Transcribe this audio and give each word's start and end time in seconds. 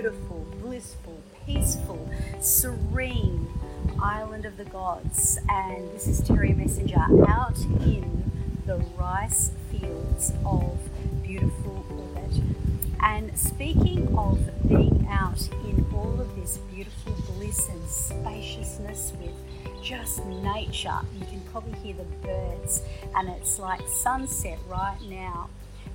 beautiful, 0.00 0.46
blissful, 0.62 1.22
peaceful, 1.44 2.10
serene 2.40 3.46
island 4.02 4.46
of 4.46 4.56
the 4.56 4.64
gods. 4.64 5.38
And 5.46 5.90
this 5.92 6.08
is 6.08 6.22
Terri 6.22 6.56
Messenger 6.56 7.04
out 7.28 7.58
in 7.84 8.32
the 8.64 8.76
rice 8.98 9.50
fields 9.70 10.32
of 10.46 10.78
beautiful 11.22 11.84
Ubud. 11.90 12.40
And 13.02 13.38
speaking 13.38 14.16
of 14.16 14.38
being 14.66 15.06
out 15.10 15.46
in 15.66 15.84
all 15.94 16.18
of 16.18 16.34
this 16.34 16.56
beautiful 16.72 17.14
bliss 17.34 17.68
and 17.68 17.86
spaciousness 17.86 19.12
with 19.20 19.34
just 19.82 20.24
nature, 20.24 20.98
you 21.18 21.26
can 21.26 21.42
probably 21.52 21.78
hear 21.80 21.94
the 21.96 22.26
birds, 22.26 22.80
and 23.14 23.28
it's 23.28 23.58
like 23.58 23.86
sunset 23.86 24.58
right 24.66 24.96
now. 25.10 25.50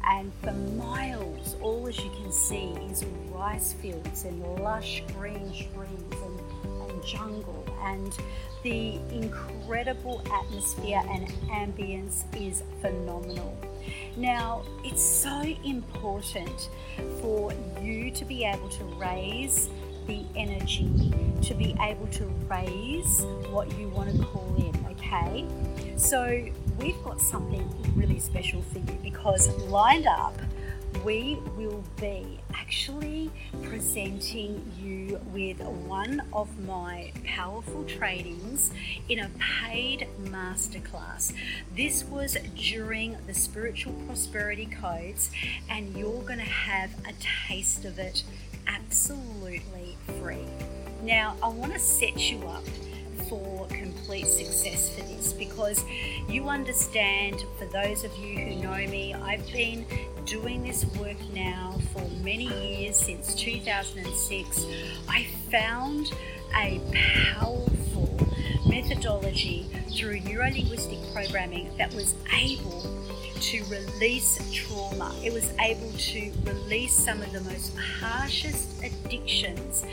And 0.08 0.32
for 0.44 0.52
miles, 0.52 1.56
all 1.62 1.88
as 1.88 1.98
you 1.98 2.12
can 2.12 2.32
see 2.32 2.70
is 2.90 3.04
rice 3.32 3.74
fields 3.74 4.24
and 4.24 4.42
lush 4.62 5.04
green 5.18 5.52
trees 5.52 6.22
and, 6.24 6.92
and 6.92 7.04
jungle. 7.04 7.66
And 7.82 8.16
the 8.64 9.00
incredible 9.12 10.22
atmosphere 10.32 11.02
and 11.10 11.28
ambience 11.50 12.24
is 12.40 12.64
phenomenal. 12.82 13.58
Now, 14.18 14.64
it's 14.84 15.04
so 15.04 15.42
important 15.64 16.70
for 17.22 17.54
you 17.82 18.12
to 18.12 18.26
be 18.26 18.46
able 18.46 18.70
to 18.70 18.84
raise 18.84 19.70
the 20.08 20.24
energy, 20.36 21.14
to 21.42 21.54
be 21.54 21.76
able 21.82 22.08
to 22.08 22.26
raise 22.50 23.22
what 23.50 23.76
you 23.78 23.90
want 23.90 24.16
to 24.16 24.24
call 24.24 24.56
in, 24.58 24.86
okay? 24.92 25.46
So, 25.98 26.48
we've 26.78 27.02
got 27.04 27.22
something 27.22 27.68
really 27.96 28.20
special 28.20 28.62
for 28.62 28.80
you 28.80 29.00
because 29.04 29.50
lined 29.68 30.08
up, 30.08 30.36
we 31.04 31.38
will 31.58 31.84
be 32.00 32.40
actually 32.54 33.30
presenting 33.64 34.72
you 34.80 35.20
with 35.34 35.60
one 35.60 36.22
of 36.34 36.60
my 36.66 37.12
powerful 37.26 37.84
trainings 37.84 38.72
in 39.10 39.20
a 39.20 39.30
paid 39.40 40.08
masterclass. 40.24 41.34
This 41.76 42.04
was 42.06 42.38
during 42.56 43.18
the 43.28 43.34
Spiritual 43.34 43.94
Prosperity 44.08 44.68
Codes, 44.68 45.32
and 45.70 45.96
you're 45.96 46.24
going 46.24 46.40
to 46.40 46.46
have 46.46 46.92
a 47.08 47.14
taste 47.48 47.86
of 47.86 48.00
it 48.00 48.24
absolutely 48.68 49.98
free. 50.20 50.46
Now, 51.04 51.36
I 51.44 51.50
want 51.50 51.74
to 51.74 51.80
set 51.80 52.32
you 52.32 52.48
up 52.48 52.64
for 53.30 53.68
complete 53.68 54.28
success 54.28 54.90
for 54.96 55.02
this 55.02 55.34
because 55.34 55.84
you 56.30 56.50
understand, 56.50 57.44
for 57.58 57.66
those 57.66 58.04
of 58.04 58.16
you 58.18 58.38
who 58.38 58.56
know 58.62 58.76
me, 58.90 59.14
I've 59.14 59.46
been 59.52 59.86
doing 60.26 60.64
this 60.64 60.86
work 60.98 61.18
now 61.34 61.78
for 61.94 62.08
many 62.24 62.48
years 62.78 62.96
since 62.96 63.36
2006. 63.36 64.66
I 65.08 65.28
found 65.52 66.12
a 66.56 66.82
powerful 67.34 68.18
methodology 68.68 69.70
through 69.96 70.20
neuro-linguistic 70.22 71.00
programming 71.14 71.70
that 71.78 71.94
was 71.94 72.16
able 72.34 72.84
to 73.42 73.64
release 73.66 74.40
trauma. 74.54 75.14
It 75.24 75.34
was 75.34 75.52
able 75.60 75.92
to 75.92 76.32
release 76.44 76.94
some 76.94 77.22
of 77.22 77.32
the 77.32 77.42
most 77.42 77.76
harshest 77.78 78.84
addictions. 78.84 79.86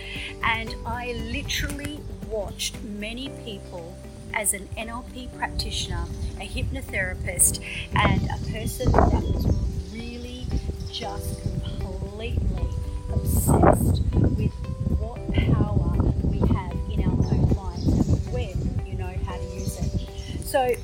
And 0.42 0.74
I 0.86 1.12
literally 1.30 2.00
watched 2.32 2.82
many 2.82 3.28
people 3.44 3.94
as 4.32 4.54
an 4.54 4.66
NLP 4.78 5.36
practitioner, 5.36 6.06
a 6.40 6.48
hypnotherapist, 6.48 7.60
and 7.94 8.22
a 8.24 8.50
person 8.50 8.90
that 8.92 9.12
was 9.12 9.92
really 9.92 10.46
just 10.90 11.42
completely 11.78 12.66
obsessed 13.12 14.02
with 14.14 14.50
what 14.98 15.20
power 15.34 15.92
we 16.24 16.38
have 16.38 16.72
in 16.90 17.04
our 17.04 17.10
own 17.10 17.48
lives 17.50 17.86
and 17.86 18.32
when 18.32 18.86
you 18.86 18.94
know 18.94 19.12
how 19.26 19.36
to 19.36 19.44
use 19.54 19.78
it. 19.78 20.44
So, 20.46 20.74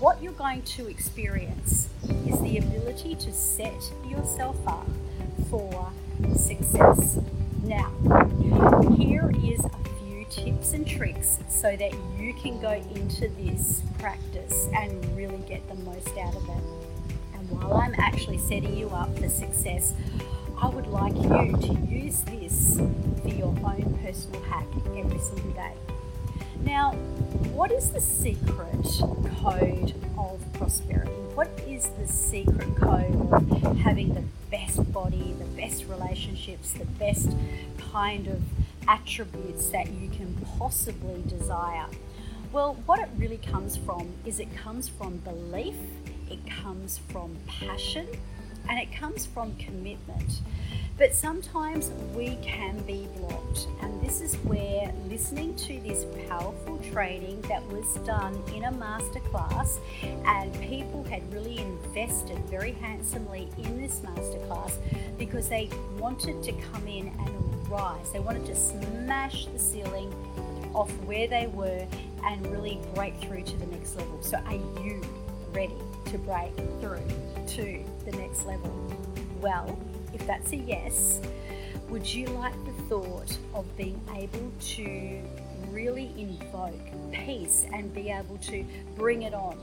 what 0.00 0.20
you're 0.20 0.32
going 0.32 0.62
to 0.62 0.88
experience 0.88 1.88
is 2.26 2.40
the 2.40 2.58
ability 2.58 3.14
to 3.16 3.32
set 3.32 3.92
yourself 4.08 4.56
up 4.66 4.88
for 5.48 5.92
success. 6.36 7.20
Now, 7.62 7.90
here 8.96 9.30
is 9.44 9.64
a 9.64 9.87
tips 10.38 10.72
and 10.72 10.86
tricks 10.86 11.38
so 11.48 11.76
that 11.76 11.92
you 12.18 12.32
can 12.34 12.60
go 12.60 12.72
into 12.94 13.28
this 13.28 13.82
practice 13.98 14.68
and 14.74 15.04
really 15.16 15.38
get 15.48 15.66
the 15.68 15.74
most 15.74 16.16
out 16.18 16.34
of 16.34 16.42
it. 16.44 16.62
And 17.34 17.50
while 17.50 17.74
I'm 17.74 17.94
actually 17.98 18.38
setting 18.38 18.76
you 18.76 18.88
up 18.90 19.16
for 19.18 19.28
success, 19.28 19.94
I 20.60 20.68
would 20.68 20.86
like 20.86 21.14
you 21.14 21.56
to 21.56 21.80
use 21.88 22.22
this 22.22 22.78
for 23.22 23.28
your 23.28 23.48
own 23.48 23.98
personal 24.02 24.40
hack 24.42 24.66
every 24.96 25.18
single 25.18 25.50
day. 25.50 25.72
Now, 26.62 26.92
what 27.52 27.70
is 27.70 27.90
the 27.90 28.00
secret 28.00 28.84
code 29.40 29.94
of 30.18 30.40
prosperity? 30.54 31.10
What 31.34 31.48
is 31.66 31.88
the 32.00 32.06
secret 32.06 32.76
code 32.76 33.32
of 33.32 33.78
having 33.78 34.14
the 34.14 34.24
best 34.50 34.92
body, 34.92 35.34
the 35.38 35.44
best 35.60 35.84
relationships, 35.86 36.72
the 36.72 36.84
best 36.84 37.30
kind 37.92 38.26
of 38.26 38.42
attributes 38.88 39.68
that 39.68 39.90
you 39.92 40.08
can 40.08 40.34
possibly 40.58 41.22
desire? 41.28 41.86
Well, 42.50 42.74
what 42.86 42.98
it 42.98 43.10
really 43.18 43.36
comes 43.36 43.76
from 43.76 44.08
is 44.24 44.40
it 44.40 44.54
comes 44.56 44.88
from 44.88 45.18
belief, 45.18 45.76
it 46.30 46.38
comes 46.62 46.98
from 47.10 47.36
passion, 47.46 48.08
and 48.68 48.78
it 48.78 48.92
comes 48.92 49.26
from 49.26 49.54
commitment. 49.56 50.40
But 50.96 51.14
sometimes 51.14 51.92
we 52.14 52.36
can 52.42 52.80
be 52.80 53.06
blocked, 53.18 53.68
and 53.82 54.02
this 54.02 54.20
is 54.20 54.34
where 54.36 54.92
listening 55.08 55.54
to 55.56 55.80
this 55.80 56.04
powerful 56.28 56.78
training 56.90 57.40
that 57.42 57.64
was 57.68 57.94
done 58.04 58.42
in 58.54 58.64
a 58.64 58.72
masterclass, 58.72 59.78
and 60.02 60.52
people 60.62 61.04
had 61.04 61.32
really 61.32 61.58
invested 61.58 62.38
very 62.50 62.72
handsomely 62.72 63.48
in 63.58 63.80
this 63.80 64.00
masterclass 64.00 64.72
because 65.18 65.48
they 65.48 65.70
wanted 65.98 66.42
to 66.42 66.52
come 66.72 66.86
in 66.88 67.08
and 67.08 67.57
rise. 67.68 68.10
They 68.12 68.20
wanted 68.20 68.46
to 68.46 68.56
smash 68.56 69.46
the 69.46 69.58
ceiling 69.58 70.12
off 70.74 70.90
where 71.04 71.26
they 71.26 71.46
were 71.48 71.86
and 72.24 72.46
really 72.50 72.80
break 72.94 73.18
through 73.20 73.42
to 73.42 73.56
the 73.56 73.66
next 73.66 73.96
level. 73.96 74.22
So, 74.22 74.38
are 74.38 74.54
you 74.54 75.02
ready 75.52 75.74
to 76.06 76.18
break 76.18 76.54
through 76.80 77.02
to 77.48 77.84
the 78.04 78.16
next 78.16 78.46
level? 78.46 78.72
Well, 79.40 79.78
if 80.12 80.26
that's 80.26 80.52
a 80.52 80.56
yes, 80.56 81.20
would 81.88 82.06
you 82.06 82.26
like 82.26 82.54
the 82.64 82.72
thought 82.88 83.36
of 83.54 83.76
being 83.76 84.00
able 84.14 84.52
to 84.60 85.22
really 85.70 86.12
invoke 86.18 86.80
peace 87.12 87.66
and 87.72 87.92
be 87.94 88.10
able 88.10 88.36
to 88.38 88.64
bring 88.96 89.22
it 89.22 89.34
on 89.34 89.58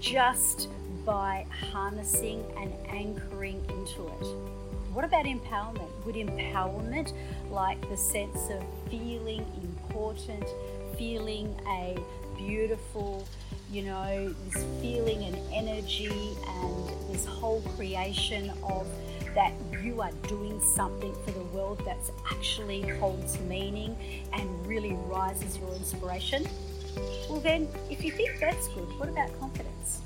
just 0.00 0.68
by 1.04 1.46
harnessing 1.72 2.44
and 2.58 2.72
anchoring 2.88 3.64
into 3.68 4.06
it? 4.08 4.59
What 4.92 5.04
about 5.04 5.24
empowerment? 5.24 5.88
Would 6.04 6.16
empowerment, 6.16 7.12
like 7.48 7.80
the 7.88 7.96
sense 7.96 8.50
of 8.50 8.64
feeling 8.90 9.46
important, 9.62 10.44
feeling 10.98 11.54
a 11.68 11.96
beautiful, 12.36 13.26
you 13.70 13.82
know, 13.82 14.34
this 14.48 14.64
feeling 14.80 15.22
and 15.24 15.36
energy 15.52 16.36
and 16.48 16.88
this 17.08 17.24
whole 17.24 17.60
creation 17.76 18.50
of 18.64 18.88
that 19.36 19.52
you 19.80 20.00
are 20.02 20.10
doing 20.26 20.60
something 20.60 21.14
for 21.24 21.30
the 21.30 21.44
world 21.44 21.80
that 21.84 21.98
actually 22.28 22.82
holds 22.82 23.38
meaning 23.42 23.96
and 24.32 24.66
really 24.66 24.94
rises 25.06 25.56
your 25.58 25.72
inspiration? 25.74 26.44
Well, 27.28 27.38
then, 27.40 27.68
if 27.90 28.04
you 28.04 28.10
think 28.10 28.40
that's 28.40 28.66
good, 28.68 28.88
what 28.98 29.08
about 29.08 29.38
confidence? 29.38 30.00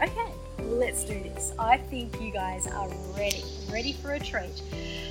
Okay, 0.00 0.30
let's 0.68 1.04
do 1.04 1.20
this. 1.22 1.52
I 1.58 1.78
think 1.78 2.20
you 2.20 2.30
guys 2.30 2.66
are 2.66 2.88
ready, 3.16 3.42
ready 3.70 3.92
for 3.94 4.12
a 4.12 4.20
treat. 4.20 4.62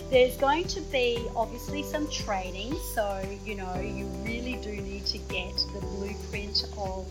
There's 0.10 0.38
going 0.38 0.66
to 0.66 0.82
be 0.82 1.28
obviously 1.36 1.84
some 1.84 2.10
training, 2.10 2.74
so 2.94 3.22
you 3.44 3.56
know, 3.56 3.76
you 3.80 4.06
really 4.24 4.58
do 4.62 4.72
need 4.72 5.06
to 5.08 5.18
get 5.18 5.56
the 5.74 5.80
blueprint 5.82 6.66
of 6.78 7.06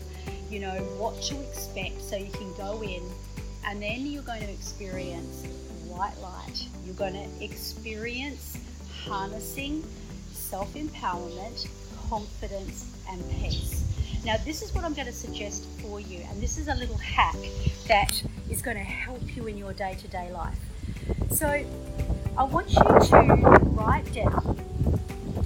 you 0.49 0.59
know 0.59 0.75
what 0.97 1.21
to 1.23 1.39
expect 1.41 2.01
so 2.01 2.15
you 2.15 2.31
can 2.31 2.53
go 2.55 2.81
in 2.81 3.03
and 3.67 3.81
then 3.81 4.05
you're 4.05 4.23
going 4.23 4.41
to 4.41 4.49
experience 4.49 5.45
white 5.85 6.17
light. 6.21 6.65
You're 6.85 6.95
going 6.95 7.13
to 7.13 7.43
experience 7.43 8.57
harnessing 9.03 9.83
self 10.31 10.73
empowerment, 10.75 11.67
confidence, 12.09 12.95
and 13.09 13.21
peace. 13.41 13.76
Now, 14.27 14.35
this 14.43 14.61
is 14.61 14.75
what 14.75 14.83
I'm 14.83 14.93
going 14.93 15.07
to 15.07 15.13
suggest 15.13 15.63
for 15.79 16.01
you, 16.01 16.19
and 16.29 16.41
this 16.41 16.57
is 16.57 16.67
a 16.67 16.75
little 16.75 16.97
hack 16.97 17.37
that 17.87 18.21
is 18.49 18.61
going 18.61 18.75
to 18.75 18.83
help 18.83 19.21
you 19.37 19.47
in 19.47 19.57
your 19.57 19.71
day 19.71 19.95
to 20.01 20.07
day 20.09 20.29
life. 20.33 20.59
So, 21.31 21.47
I 22.37 22.43
want 22.43 22.69
you 22.71 22.83
to 22.83 23.17
write 23.71 24.11
down 24.11 24.59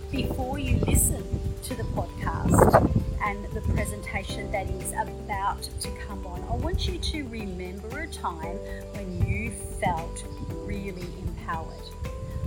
before 0.10 0.58
you 0.58 0.78
listen 0.78 1.24
to 1.62 1.76
the 1.76 1.84
podcast 1.94 2.92
and 3.24 3.46
the 3.54 3.62
presentation 3.76 4.52
that 4.52 4.68
is 4.68 4.94
about 4.94 5.62
to 5.62 5.90
come 6.08 6.26
on. 6.26 6.42
I 6.50 6.56
want 6.56 6.88
you 6.88 6.98
to 6.98 7.28
remember 7.28 8.00
a 8.00 8.08
time 8.08 8.58
when 8.96 9.28
you 9.28 9.52
felt 9.80 10.26
really 10.66 11.06
empowered. 11.22 11.86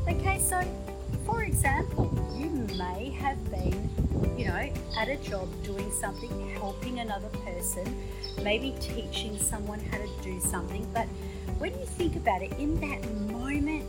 Okay, 0.09 0.41
so 0.41 0.61
For 1.25 1.45
example, 1.45 2.11
you 2.37 2.51
may 2.77 3.11
have 3.11 3.43
been, 3.51 3.89
you 4.37 4.47
know, 4.47 4.73
at 4.97 5.09
a 5.09 5.17
job 5.17 5.49
doing 5.63 5.91
something, 5.93 6.51
helping 6.51 7.01
another 7.01 7.29
person, 7.45 7.85
maybe 8.43 8.75
teaching 8.81 9.39
someone 9.39 9.81
how 9.81 9.99
to 9.99 10.09
do 10.23 10.41
something, 10.41 10.87
but 10.93 11.07
when 11.59 11.73
you 11.79 11.87
think 11.87 12.17
about 12.17 12.43
it, 12.43 12.53
in 12.59 12.81
that 12.81 13.09
moment, 13.33 13.85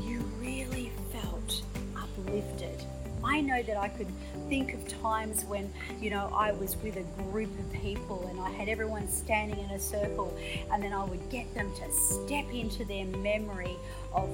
you 0.00 0.20
really 0.40 0.92
felt 1.12 1.62
uplifted. 1.96 2.82
I 3.24 3.40
know 3.40 3.62
that 3.62 3.76
I 3.76 3.88
could 3.88 4.06
think 4.48 4.74
of 4.74 4.86
times 5.02 5.44
when, 5.46 5.72
you 6.00 6.10
know, 6.10 6.30
I 6.32 6.52
was 6.52 6.76
with 6.76 6.96
a 6.96 7.22
group 7.22 7.50
of 7.58 7.72
people 7.72 8.26
and 8.28 8.38
I 8.38 8.50
had 8.50 8.68
everyone 8.68 9.08
standing 9.08 9.58
in 9.58 9.70
a 9.70 9.80
circle, 9.80 10.36
and 10.70 10.82
then 10.82 10.92
I 10.92 11.04
would 11.04 11.28
get 11.30 11.52
them 11.54 11.72
to 11.74 11.90
step 11.90 12.44
into 12.52 12.84
their 12.84 13.06
memory 13.06 13.76
of 14.12 14.28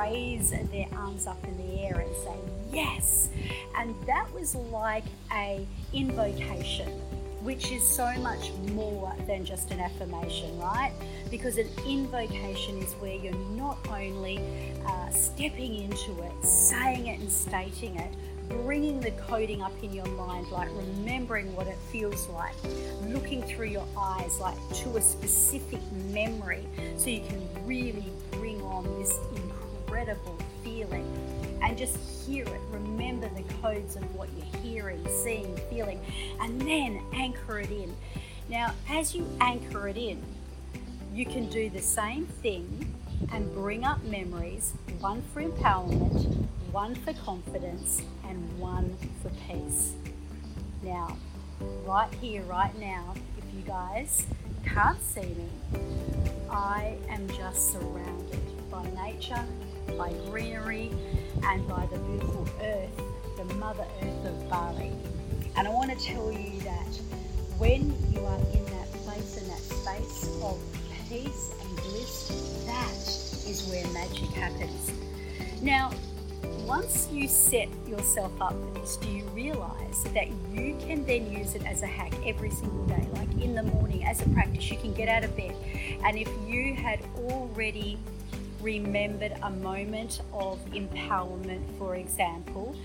raise 0.00 0.50
their 0.50 0.86
arms 0.96 1.26
up 1.26 1.42
in 1.44 1.56
the 1.56 1.80
air 1.82 2.00
and 2.00 2.16
say, 2.16 2.36
Yes. 2.72 3.30
And 3.76 3.94
that 4.06 4.32
was 4.32 4.54
like 4.54 5.04
a 5.32 5.66
invocation 5.92 6.88
which 7.42 7.72
is 7.72 7.82
so 7.82 8.12
much 8.18 8.52
more 8.72 9.14
than 9.26 9.44
just 9.44 9.70
an 9.70 9.80
affirmation, 9.80 10.58
right? 10.58 10.92
Because 11.30 11.56
an 11.56 11.68
invocation 11.86 12.76
is 12.78 12.92
where 12.94 13.14
you're 13.14 13.34
not 13.56 13.78
only 13.88 14.38
uh, 14.86 15.08
stepping 15.08 15.76
into 15.76 16.22
it, 16.22 16.44
saying 16.44 17.06
it 17.06 17.18
and 17.18 17.32
stating 17.32 17.96
it, 17.96 18.14
bringing 18.50 19.00
the 19.00 19.12
coding 19.12 19.62
up 19.62 19.72
in 19.82 19.92
your 19.92 20.06
mind, 20.08 20.48
like 20.50 20.68
remembering 20.74 21.54
what 21.54 21.66
it 21.66 21.78
feels 21.90 22.28
like, 22.28 22.54
looking 23.06 23.42
through 23.42 23.68
your 23.68 23.86
eyes, 23.96 24.38
like 24.38 24.56
to 24.74 24.96
a 24.96 25.00
specific 25.00 25.80
memory, 26.10 26.66
so 26.96 27.08
you 27.08 27.20
can 27.20 27.40
really 27.64 28.04
bring 28.32 28.60
on 28.62 28.84
this 28.98 29.16
incredible 30.00 30.38
feeling 30.64 31.58
and 31.62 31.76
just 31.76 31.98
hear 32.26 32.44
it. 32.44 32.60
Remember 32.70 33.28
the 33.28 33.42
codes 33.54 33.96
of 33.96 34.14
what 34.14 34.28
you're 34.36 34.62
hearing, 34.62 35.06
seeing, 35.22 35.56
feeling, 35.68 36.00
and 36.40 36.60
then 36.62 37.02
anchor 37.12 37.60
it 37.60 37.70
in. 37.70 37.94
Now, 38.48 38.72
as 38.88 39.14
you 39.14 39.26
anchor 39.40 39.88
it 39.88 39.96
in, 39.96 40.22
you 41.12 41.26
can 41.26 41.48
do 41.50 41.68
the 41.68 41.82
same 41.82 42.24
thing 42.26 42.94
and 43.32 43.52
bring 43.52 43.84
up 43.84 44.02
memories 44.04 44.72
one 45.00 45.22
for 45.34 45.42
empowerment, 45.42 46.46
one 46.72 46.94
for 46.94 47.12
confidence, 47.12 48.02
and 48.26 48.58
one 48.58 48.96
for 49.22 49.30
peace. 49.46 49.92
Now, 50.82 51.16
right 51.84 52.12
here, 52.20 52.42
right 52.42 52.76
now, 52.78 53.14
if 53.36 53.44
you 53.54 53.62
guys 53.66 54.26
can't 54.64 55.02
see 55.02 55.20
me, 55.20 55.48
I 56.50 56.96
am 57.08 57.28
just 57.28 57.72
surrounded 57.72 58.40
by 58.70 58.86
nature, 58.90 59.44
by 59.96 60.12
greenery, 60.30 60.90
and 61.44 61.66
by 61.68 61.86
the 61.86 61.98
beautiful 61.98 62.46
earth, 62.62 63.02
the 63.36 63.44
Mother 63.54 63.86
Earth 64.02 64.26
of 64.26 64.50
Bali. 64.50 64.92
And 65.56 65.66
I 65.66 65.70
want 65.70 65.90
to 65.90 66.04
tell 66.04 66.30
you 66.30 66.60
that 66.60 67.00
when 67.58 67.94
you 68.12 68.20
are 68.24 68.38
in 68.52 68.64
that 68.66 68.90
place, 69.04 69.36
in 69.36 69.48
that 69.48 69.58
space 69.58 70.28
of 70.42 70.58
peace 71.08 71.54
and 71.60 71.76
bliss, 71.76 72.64
that 72.66 73.50
is 73.50 73.68
where 73.70 73.86
magic 73.92 74.28
happens. 74.30 74.92
Now, 75.62 75.90
once 76.66 77.08
you 77.10 77.26
set 77.26 77.68
yourself 77.86 78.32
up 78.40 78.52
for 78.52 78.80
this, 78.80 78.96
do 78.96 79.08
you 79.08 79.24
realize 79.34 80.04
that 80.14 80.28
you 80.52 80.76
can 80.80 81.04
then 81.04 81.30
use 81.30 81.54
it 81.54 81.66
as 81.66 81.82
a 81.82 81.86
hack 81.86 82.12
every 82.24 82.50
single 82.50 82.84
day? 82.86 83.06
Like 83.14 83.30
in 83.42 83.54
the 83.54 83.62
morning, 83.64 84.04
as 84.04 84.22
a 84.22 84.28
practice, 84.30 84.70
you 84.70 84.78
can 84.78 84.94
get 84.94 85.08
out 85.08 85.24
of 85.24 85.36
bed. 85.36 85.54
And 86.04 86.16
if 86.16 86.28
you 86.46 86.74
had 86.74 87.00
already 87.18 87.98
remembered 88.60 89.32
a 89.42 89.50
moment 89.50 90.20
of 90.32 90.58
empowerment, 90.72 91.62
for 91.78 91.96
example, 91.96 92.76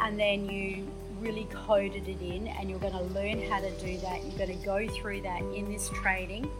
and 0.00 0.18
then 0.18 0.48
you 0.48 0.86
really 1.20 1.46
coded 1.52 2.08
it 2.08 2.20
in 2.20 2.48
and 2.48 2.68
you're 2.68 2.80
going 2.80 2.92
to 2.92 3.14
learn 3.14 3.40
how 3.48 3.60
to 3.60 3.70
do 3.78 3.96
that, 3.98 4.24
you're 4.24 4.46
going 4.46 4.58
to 4.58 4.64
go 4.64 4.88
through 4.88 5.20
that 5.22 5.40
in 5.54 5.70
this 5.70 5.88
training, 5.90 6.50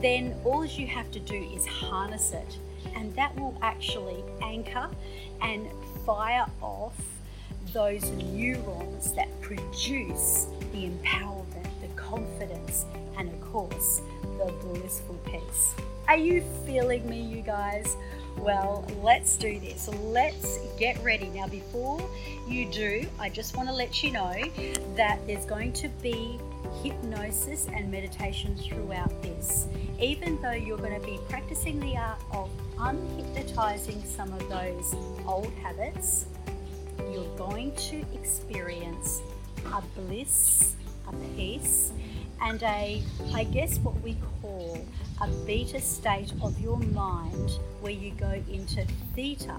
then 0.00 0.34
all 0.44 0.64
you 0.64 0.86
have 0.86 1.10
to 1.10 1.20
do 1.20 1.34
is 1.54 1.66
harness 1.66 2.32
it, 2.32 2.58
and 2.94 3.14
that 3.16 3.34
will 3.38 3.56
actually 3.60 4.22
anchor 4.40 4.88
and 5.42 5.68
fire 6.06 6.46
off 6.62 6.96
those 7.72 8.10
neurons 8.10 9.12
that 9.12 9.28
produce 9.40 10.46
the 10.72 10.88
empowerment, 10.88 11.68
the 11.82 11.88
confidence, 11.96 12.84
and 13.18 13.28
of 13.28 13.40
course, 13.40 14.00
the 14.38 14.52
blissful 14.62 15.18
peace. 15.26 15.74
Are 16.10 16.16
you 16.16 16.42
feeling 16.66 17.08
me, 17.08 17.20
you 17.20 17.40
guys? 17.40 17.96
Well, 18.36 18.84
let's 19.00 19.36
do 19.36 19.60
this. 19.60 19.86
Let's 19.86 20.58
get 20.76 21.00
ready. 21.04 21.28
Now, 21.28 21.46
before 21.46 22.00
you 22.48 22.68
do, 22.72 23.06
I 23.20 23.28
just 23.28 23.56
want 23.56 23.68
to 23.68 23.72
let 23.72 24.02
you 24.02 24.10
know 24.10 24.34
that 24.96 25.24
there's 25.28 25.46
going 25.46 25.72
to 25.74 25.88
be 26.02 26.40
hypnosis 26.82 27.68
and 27.72 27.92
meditation 27.92 28.56
throughout 28.56 29.22
this. 29.22 29.68
Even 30.00 30.42
though 30.42 30.50
you're 30.50 30.78
going 30.78 31.00
to 31.00 31.06
be 31.06 31.20
practicing 31.28 31.78
the 31.78 31.96
art 31.96 32.20
of 32.32 32.50
unhypnotizing 32.76 34.04
some 34.04 34.32
of 34.32 34.48
those 34.48 34.96
old 35.28 35.52
habits, 35.62 36.26
you're 37.12 37.36
going 37.36 37.72
to 37.76 38.04
experience 38.14 39.22
a 39.66 39.80
bliss, 39.94 40.74
a 41.06 41.12
peace, 41.36 41.92
and 42.42 42.60
a, 42.64 43.00
I 43.32 43.44
guess, 43.44 43.78
what 43.78 44.00
we 44.00 44.16
call 44.42 44.84
a 45.20 45.28
beta 45.46 45.80
state 45.80 46.32
of 46.42 46.58
your 46.60 46.78
mind 46.78 47.58
where 47.80 47.92
you 47.92 48.10
go 48.12 48.42
into 48.50 48.84
theta 49.14 49.56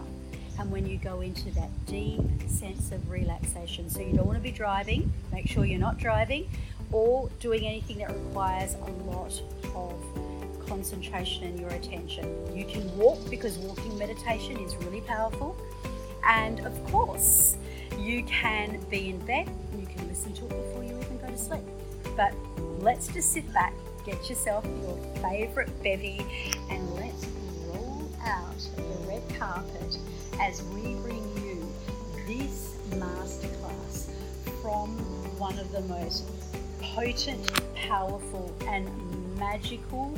and 0.60 0.72
when 0.72 0.86
you 0.86 0.98
go 0.98 1.22
into 1.22 1.52
that 1.52 1.70
deep 1.86 2.22
sense 2.48 2.92
of 2.92 3.10
relaxation. 3.10 3.90
So 3.90 4.02
you 4.02 4.14
don't 4.14 4.26
want 4.26 4.38
to 4.38 4.44
be 4.44 4.52
driving, 4.52 5.12
make 5.32 5.48
sure 5.48 5.66
you're 5.66 5.80
not 5.80 5.98
driving 5.98 6.50
or 6.92 7.30
doing 7.40 7.66
anything 7.66 8.00
that 8.00 8.10
requires 8.10 8.76
a 8.76 8.92
lot 9.10 9.42
of 9.76 10.68
concentration 10.68 11.44
and 11.46 11.60
your 11.60 11.70
attention. 11.70 12.26
You 12.56 12.66
can 12.66 12.98
walk 12.98 13.30
because 13.30 13.58
walking 13.58 13.98
meditation 13.98 14.58
is 14.58 14.76
really 14.78 15.02
powerful. 15.02 15.56
And 16.26 16.60
of 16.62 16.84
course, 16.86 17.58
you 17.98 18.24
can 18.24 18.80
be 18.90 19.10
in 19.10 19.20
bed, 19.26 19.50
you 19.78 19.86
can 19.86 20.08
listen 20.08 20.34
to 20.34 20.46
it 20.46 20.50
before 20.50 20.84
you 20.84 20.98
even 21.00 21.18
go 21.18 21.28
to 21.28 21.38
sleep. 21.38 21.64
But 22.16 22.34
let's 22.80 23.08
just 23.08 23.32
sit 23.32 23.52
back, 23.54 23.74
get 24.06 24.30
yourself 24.30 24.66
your 24.82 24.98
favourite 25.22 25.70
bevy, 25.84 26.26
and 26.70 26.96
let's 26.96 27.26
roll 27.66 28.10
out 28.24 28.58
the 28.76 29.08
red 29.08 29.24
carpet 29.38 29.98
as 30.40 30.64
we 30.64 30.96
bring 30.96 31.24
you 31.38 31.72
this 32.28 32.78
masterclass 32.92 34.10
from 34.62 34.90
one 35.38 35.58
of 35.60 35.72
the 35.72 35.82
most 35.82 36.24
potent, 36.82 37.52
powerful, 37.76 38.56
and 38.68 38.90
magical 39.38 40.18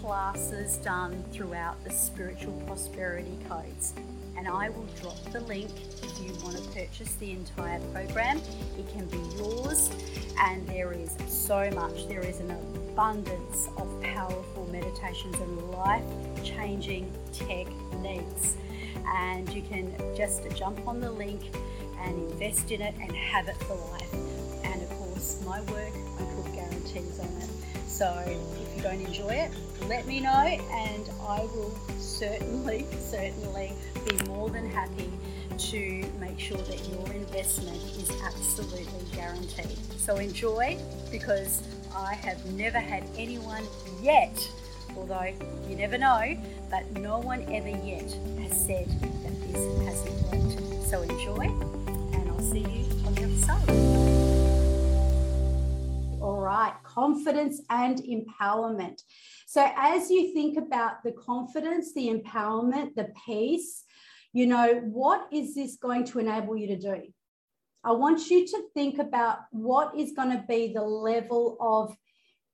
classes 0.00 0.76
done 0.78 1.24
throughout 1.32 1.82
the 1.84 1.90
spiritual 1.90 2.60
prosperity 2.66 3.38
codes 3.48 3.94
and 4.36 4.46
I 4.46 4.68
will 4.68 4.86
drop 5.00 5.16
the 5.32 5.40
link 5.40 5.70
if 6.02 6.20
you 6.20 6.32
want 6.44 6.56
to 6.58 6.62
purchase 6.68 7.14
the 7.14 7.30
entire 7.32 7.80
program. 7.92 8.40
It 8.78 8.88
can 8.92 9.06
be 9.06 9.18
yours, 9.38 9.90
and 10.38 10.66
there 10.68 10.92
is 10.92 11.16
so 11.26 11.70
much. 11.70 12.06
There 12.08 12.20
is 12.20 12.40
an 12.40 12.50
abundance 12.96 13.68
of 13.76 14.00
powerful 14.00 14.66
meditations 14.72 15.38
and 15.38 15.70
life 15.70 16.02
changing 16.42 17.12
techniques. 17.30 18.56
And 19.06 19.46
you 19.50 19.60
can 19.60 19.94
just 20.16 20.48
jump 20.56 20.88
on 20.88 21.00
the 21.00 21.12
link 21.12 21.42
and 22.00 22.16
invest 22.30 22.72
in 22.72 22.80
it 22.80 22.94
and 22.98 23.14
have 23.14 23.48
it 23.48 23.56
for 23.64 23.74
life. 23.92 24.14
And 24.64 24.80
of 24.80 24.88
course, 24.92 25.42
my 25.44 25.60
work, 25.60 25.92
I 26.18 26.24
put 26.36 26.54
guarantees 26.54 27.20
on 27.20 27.26
it. 27.36 27.50
So 27.86 28.10
if 28.24 28.76
you 28.76 28.82
don't 28.82 29.02
enjoy 29.02 29.28
it, 29.28 29.50
let 29.88 30.06
me 30.06 30.20
know 30.20 30.30
and 30.30 31.10
I 31.28 31.40
will 31.54 31.76
certainly, 31.98 32.86
certainly 32.98 33.72
be 34.08 34.26
more 34.26 34.48
than 34.48 34.70
happy 34.70 35.10
to 35.58 36.04
make 36.18 36.38
sure 36.38 36.58
that 36.58 36.88
your 36.88 37.12
investment 37.12 37.76
is 37.98 38.10
absolutely 38.22 38.86
guaranteed. 39.14 39.76
So 39.98 40.16
enjoy 40.16 40.78
because 41.10 41.62
I 41.96 42.12
have 42.14 42.44
never 42.52 42.78
had 42.78 43.04
anyone 43.16 43.64
yet, 44.02 44.36
although 44.94 45.32
you 45.66 45.76
never 45.76 45.96
know, 45.96 46.36
but 46.70 46.90
no 46.92 47.18
one 47.18 47.40
ever 47.50 47.70
yet 47.70 48.12
has 48.38 48.66
said 48.66 48.86
that 49.00 49.40
this 49.40 49.82
hasn't 49.82 50.20
worked. 50.30 50.88
So 50.90 51.00
enjoy 51.00 51.46
and 52.12 52.28
I'll 52.28 52.38
see 52.40 52.60
you 52.60 52.84
on 53.06 53.14
the 53.14 53.24
other 53.24 53.36
side 53.38 53.86
all 56.20 56.40
right, 56.40 56.74
confidence 56.82 57.62
and 57.70 57.98
empowerment. 57.98 59.00
So, 59.46 59.66
as 59.76 60.10
you 60.10 60.34
think 60.34 60.58
about 60.58 61.04
the 61.04 61.12
confidence, 61.12 61.94
the 61.94 62.08
empowerment, 62.08 62.94
the 62.94 63.12
peace, 63.24 63.84
you 64.32 64.46
know, 64.46 64.80
what 64.84 65.28
is 65.32 65.54
this 65.54 65.76
going 65.76 66.04
to 66.06 66.18
enable 66.18 66.56
you 66.56 66.66
to 66.68 66.76
do? 66.76 67.02
I 67.86 67.92
want 67.92 68.28
you 68.30 68.44
to 68.44 68.62
think 68.74 68.98
about 68.98 69.38
what 69.52 69.96
is 69.96 70.10
going 70.10 70.32
to 70.32 70.44
be 70.48 70.72
the 70.72 70.82
level 70.82 71.56
of 71.60 71.96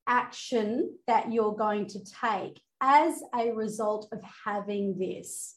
action 0.06 0.98
that 1.06 1.32
you're 1.32 1.56
going 1.56 1.86
to 1.86 2.00
take 2.04 2.60
as 2.82 3.22
a 3.34 3.50
result 3.52 4.08
of 4.12 4.20
having 4.44 4.98
this. 4.98 5.56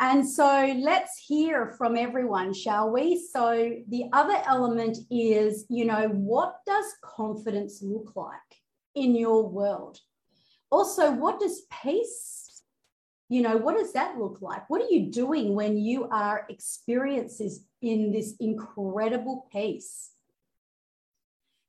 And 0.00 0.28
so 0.28 0.74
let's 0.80 1.16
hear 1.24 1.74
from 1.78 1.96
everyone, 1.96 2.54
shall 2.54 2.90
we? 2.90 3.24
So 3.32 3.76
the 3.88 4.04
other 4.12 4.42
element 4.46 4.98
is, 5.12 5.64
you 5.68 5.84
know, 5.84 6.08
what 6.08 6.56
does 6.66 6.86
confidence 7.04 7.82
look 7.82 8.16
like 8.16 8.32
in 8.96 9.14
your 9.14 9.48
world? 9.48 10.00
Also, 10.70 11.12
what 11.12 11.38
does 11.38 11.62
peace, 11.82 12.47
you 13.28 13.42
know, 13.42 13.56
what 13.58 13.76
does 13.76 13.92
that 13.92 14.18
look 14.18 14.38
like? 14.40 14.68
What 14.70 14.80
are 14.80 14.90
you 14.90 15.10
doing 15.10 15.54
when 15.54 15.76
you 15.76 16.08
are 16.08 16.46
experiences 16.48 17.64
in 17.82 18.10
this 18.10 18.34
incredible 18.40 19.46
peace? 19.52 20.10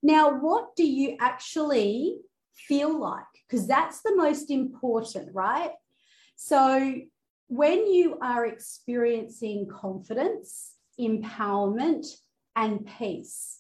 Now, 0.01 0.39
what 0.39 0.75
do 0.77 0.87
you 0.87 1.17
actually 1.19 2.17
feel 2.53 2.97
like? 2.97 3.25
Because 3.47 3.67
that's 3.67 4.01
the 4.01 4.15
most 4.15 4.49
important, 4.49 5.35
right? 5.35 5.71
So 6.37 6.95
when 7.47 7.91
you 7.91 8.17
are 8.21 8.45
experiencing 8.45 9.67
confidence, 9.67 10.75
empowerment, 10.99 12.05
and 12.55 12.87
peace, 12.97 13.59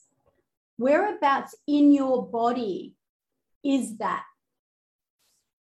whereabouts 0.77 1.55
in 1.67 1.91
your 1.91 2.25
body 2.25 2.95
is 3.63 3.97
that? 3.97 4.23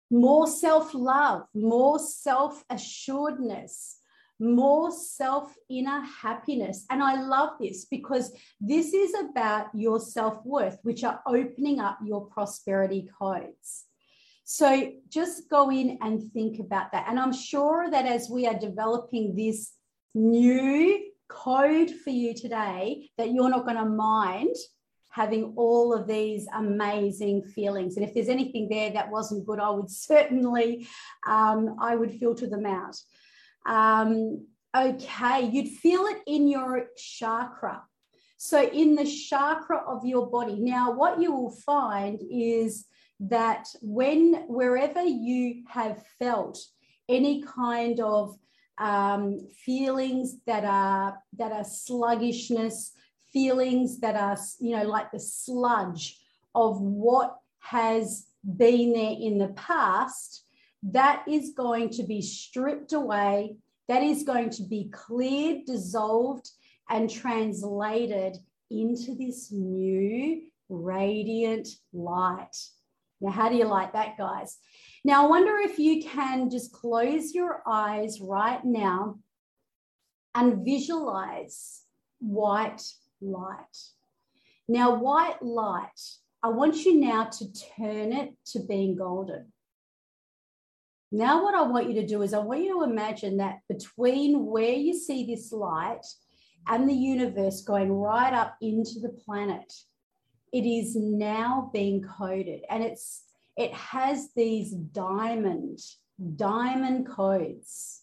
More 0.10 0.48
self 0.48 0.94
love, 0.94 1.44
more 1.54 2.00
self 2.00 2.64
assuredness, 2.70 3.98
more 4.40 4.92
self 4.92 5.54
inner 5.70 6.02
happiness. 6.02 6.86
And 6.90 7.04
I 7.04 7.22
love 7.22 7.52
this 7.60 7.86
because 7.86 8.32
this 8.62 8.94
is 8.94 9.14
about 9.30 9.68
your 9.74 10.00
self 10.00 10.46
worth, 10.46 10.78
which 10.84 11.04
are 11.04 11.22
opening 11.28 11.80
up 11.80 12.00
your 12.06 12.26
prosperity 12.26 13.10
codes. 13.20 13.86
So 14.50 14.94
just 15.10 15.50
go 15.50 15.70
in 15.70 15.98
and 16.02 16.32
think 16.32 16.60
about 16.60 16.94
that. 16.94 17.08
And 17.10 17.20
I'm 17.20 17.34
sure 17.34 17.90
that 17.92 18.06
as 18.06 18.30
we 18.30 18.48
are 18.48 18.58
developing 18.58 19.36
this 19.36 19.74
new 20.16 21.04
code 21.28 21.92
for 21.92 22.12
you 22.12 22.34
today, 22.34 23.10
that 23.18 23.32
you're 23.32 23.50
not 23.50 23.66
going 23.66 23.76
to 23.76 23.86
mind 23.86 24.56
having 25.10 25.54
all 25.56 25.94
of 25.94 26.08
these 26.08 26.48
amazing 26.54 27.44
feelings. 27.44 27.98
And 27.98 28.06
if 28.06 28.14
there's 28.14 28.30
anything 28.30 28.70
there 28.70 28.92
that 28.92 29.10
wasn't 29.10 29.46
good, 29.46 29.60
I 29.60 29.70
would 29.70 29.90
certainly, 30.10 30.88
um, 31.26 31.76
I 31.80 31.96
would 31.96 32.20
filter 32.20 32.48
them 32.48 32.66
out. 32.66 32.96
Um, 33.66 34.48
okay, 34.76 35.50
you'd 35.50 35.70
feel 35.70 36.06
it 36.06 36.22
in 36.28 36.48
your 36.48 36.88
chakra. 36.96 37.84
So 38.38 38.70
in 38.70 38.96
the 38.96 39.06
chakra 39.06 39.80
of 39.88 40.06
your 40.06 40.30
body. 40.30 40.60
Now, 40.60 40.92
what 40.92 41.20
you 41.20 41.32
will 41.32 41.52
find 41.52 42.22
is 42.30 42.86
that 43.20 43.68
when 43.82 44.46
wherever 44.48 45.02
you 45.02 45.64
have 45.70 46.04
felt 46.20 46.60
any 47.10 47.42
kind 47.42 48.00
of 48.00 48.38
um, 48.78 49.40
feelings 49.66 50.38
that 50.46 50.64
are 50.64 51.18
that 51.38 51.52
are 51.52 51.64
sluggishness, 51.64 52.92
feelings 53.32 54.00
that 54.00 54.16
are 54.16 54.38
you 54.60 54.76
know 54.76 54.84
like 54.84 55.12
the 55.12 55.20
sludge 55.20 56.18
of 56.56 56.82
what 56.82 57.38
has 57.60 58.28
been 58.56 58.94
there 58.94 59.16
in 59.20 59.38
the 59.38 59.50
past, 59.50 60.44
that 60.84 61.24
is 61.28 61.54
going 61.56 61.90
to 61.92 62.04
be 62.04 62.22
stripped 62.22 62.94
away. 62.94 63.58
That 63.88 64.04
is 64.04 64.24
going 64.24 64.50
to 64.52 64.64
be 64.64 64.90
cleared, 64.92 65.66
dissolved, 65.66 66.50
and 66.90 67.10
translated 67.10 68.38
into 68.70 69.16
this 69.16 69.52
new 69.52 70.42
radiant 70.70 71.68
light. 71.94 72.56
Now, 73.22 73.32
how 73.32 73.50
do 73.50 73.56
you 73.56 73.66
like 73.66 73.94
that, 73.94 74.18
guys? 74.18 74.58
Now, 75.04 75.26
I 75.26 75.28
wonder 75.28 75.58
if 75.58 75.80
you 75.80 76.04
can 76.04 76.50
just 76.50 76.72
close 76.72 77.34
your 77.34 77.64
eyes 77.66 78.20
right 78.22 78.64
now 78.64 79.20
and 80.36 80.64
visualize 80.64 81.82
white 82.20 82.82
light. 83.22 83.78
Now, 84.68 84.96
white 84.96 85.42
light, 85.42 86.02
I 86.44 86.50
want 86.50 86.86
you 86.86 87.00
now 87.00 87.26
to 87.26 87.46
turn 87.78 88.14
it 88.14 88.34
to 88.48 88.60
being 88.60 88.96
golden. 88.96 89.52
Now, 91.12 91.44
what 91.44 91.56
I 91.56 91.62
want 91.62 91.88
you 91.88 92.02
to 92.02 92.08
do 92.08 92.22
is 92.22 92.34
I 92.34 92.40
want 92.40 92.64
you 92.64 92.80
to 92.80 92.90
imagine 92.90 93.38
that 93.38 93.60
between 93.70 94.46
where 94.46 94.74
you 94.74 94.94
see 94.94 95.26
this 95.26 95.52
light 95.52 96.06
and 96.68 96.88
the 96.88 96.94
universe 96.94 97.62
going 97.62 97.92
right 97.92 98.34
up 98.34 98.58
into 98.62 99.00
the 99.00 99.16
planet, 99.26 99.74
it 100.54 100.66
is 100.66 100.96
now 100.96 101.70
being 101.74 102.02
coded 102.02 102.62
and 102.70 102.84
it's 102.84 103.24
it 103.58 103.74
has 103.74 104.30
these 104.36 104.72
diamond 104.72 105.80
diamond 106.36 107.08
codes 107.08 108.02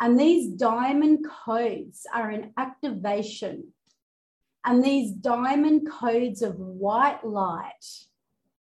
and 0.00 0.18
these 0.18 0.52
diamond 0.52 1.26
codes 1.44 2.06
are 2.14 2.30
an 2.30 2.52
activation 2.56 3.72
and 4.64 4.84
these 4.84 5.12
diamond 5.12 5.88
codes 5.90 6.42
of 6.42 6.58
white 6.58 7.24
light 7.24 7.84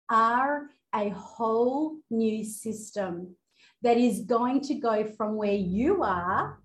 are 0.10 0.70
a 0.94 1.10
whole 1.10 1.98
new 2.10 2.44
system 2.44 3.36
that 3.82 3.98
is 3.98 4.22
going 4.22 4.62
to 4.62 4.76
go 4.76 5.06
from 5.06 5.36
where 5.36 5.54
you 5.54 6.04
are 6.04 6.60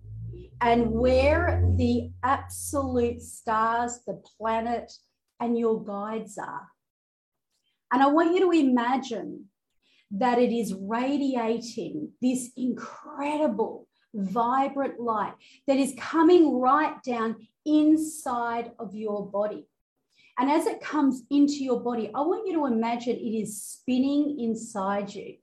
and 0.61 0.91
where 0.91 1.63
the 1.77 2.11
absolute 2.23 3.21
stars, 3.21 4.01
the 4.07 4.21
planet, 4.39 4.93
and 5.41 5.59
your 5.59 5.85
guides 5.85 6.39
are. 6.39 6.69
And 7.93 8.03
I 8.03 8.07
want 8.09 8.35
you 8.35 8.41
to 8.41 8.59
imagine 8.59 9.47
that 10.11 10.39
it 10.39 10.53
is 10.53 10.75
radiating 10.75 12.11
this 12.21 12.51
incredible, 12.57 13.87
vibrant 14.15 14.99
light 14.99 15.35
that 15.67 15.77
is 15.77 15.95
coming 15.99 16.59
right 16.59 17.03
down 17.03 17.37
inside 17.65 18.73
of 18.79 18.95
your 18.95 19.27
body. 19.31 19.67
And 20.39 20.51
as 20.51 20.67
it 20.67 20.81
comes 20.81 21.23
into 21.31 21.65
your 21.65 21.81
body, 21.81 22.11
I 22.15 22.21
want 22.21 22.47
you 22.47 22.55
to 22.55 22.67
imagine 22.67 23.17
it 23.17 23.21
is 23.21 23.63
spinning 23.63 24.39
inside 24.41 25.13
you. 25.13 25.37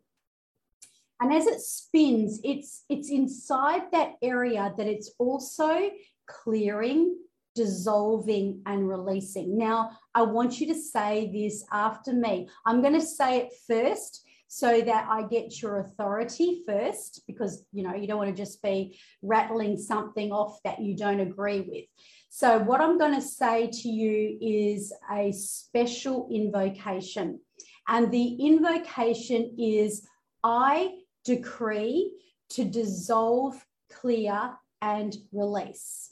And 1.20 1.34
as 1.34 1.48
it 1.48 1.62
spins, 1.62 2.40
it's, 2.44 2.84
it's 2.90 3.10
inside 3.10 3.84
that 3.92 4.14
area 4.22 4.74
that 4.78 4.88
it's 4.88 5.12
also 5.18 5.90
clearing 6.28 7.18
dissolving 7.56 8.62
and 8.66 8.88
releasing. 8.88 9.58
Now, 9.58 9.98
I 10.14 10.22
want 10.24 10.60
you 10.60 10.68
to 10.68 10.76
say 10.76 11.32
this 11.34 11.66
after 11.72 12.14
me. 12.14 12.50
I'm 12.66 12.82
going 12.82 12.94
to 12.94 13.02
say 13.02 13.38
it 13.40 13.54
first 13.66 14.24
so 14.48 14.82
that 14.82 15.08
I 15.10 15.24
get 15.24 15.62
your 15.62 15.80
authority 15.80 16.62
first 16.66 17.24
because 17.28 17.64
you 17.72 17.84
know 17.84 17.96
you 17.96 18.08
don't 18.08 18.18
want 18.18 18.36
to 18.36 18.42
just 18.42 18.62
be 18.62 19.00
rattling 19.22 19.78
something 19.78 20.32
off 20.32 20.60
that 20.64 20.82
you 20.82 20.96
don't 20.96 21.20
agree 21.20 21.62
with. 21.62 21.86
So 22.30 22.60
what 22.60 22.82
I'm 22.82 22.98
going 22.98 23.16
to 23.16 23.22
say 23.22 23.70
to 23.72 23.90
you 23.90 24.38
is 24.42 24.94
a 25.10 25.32
special 25.32 26.28
invocation. 26.32 27.40
And 27.88 28.12
the 28.12 28.34
invocation 28.46 29.56
is 29.58 30.06
I 30.44 30.96
decree 31.24 32.12
to 32.50 32.66
dissolve, 32.66 33.56
clear 33.90 34.52
and 34.82 35.16
release. 35.32 36.12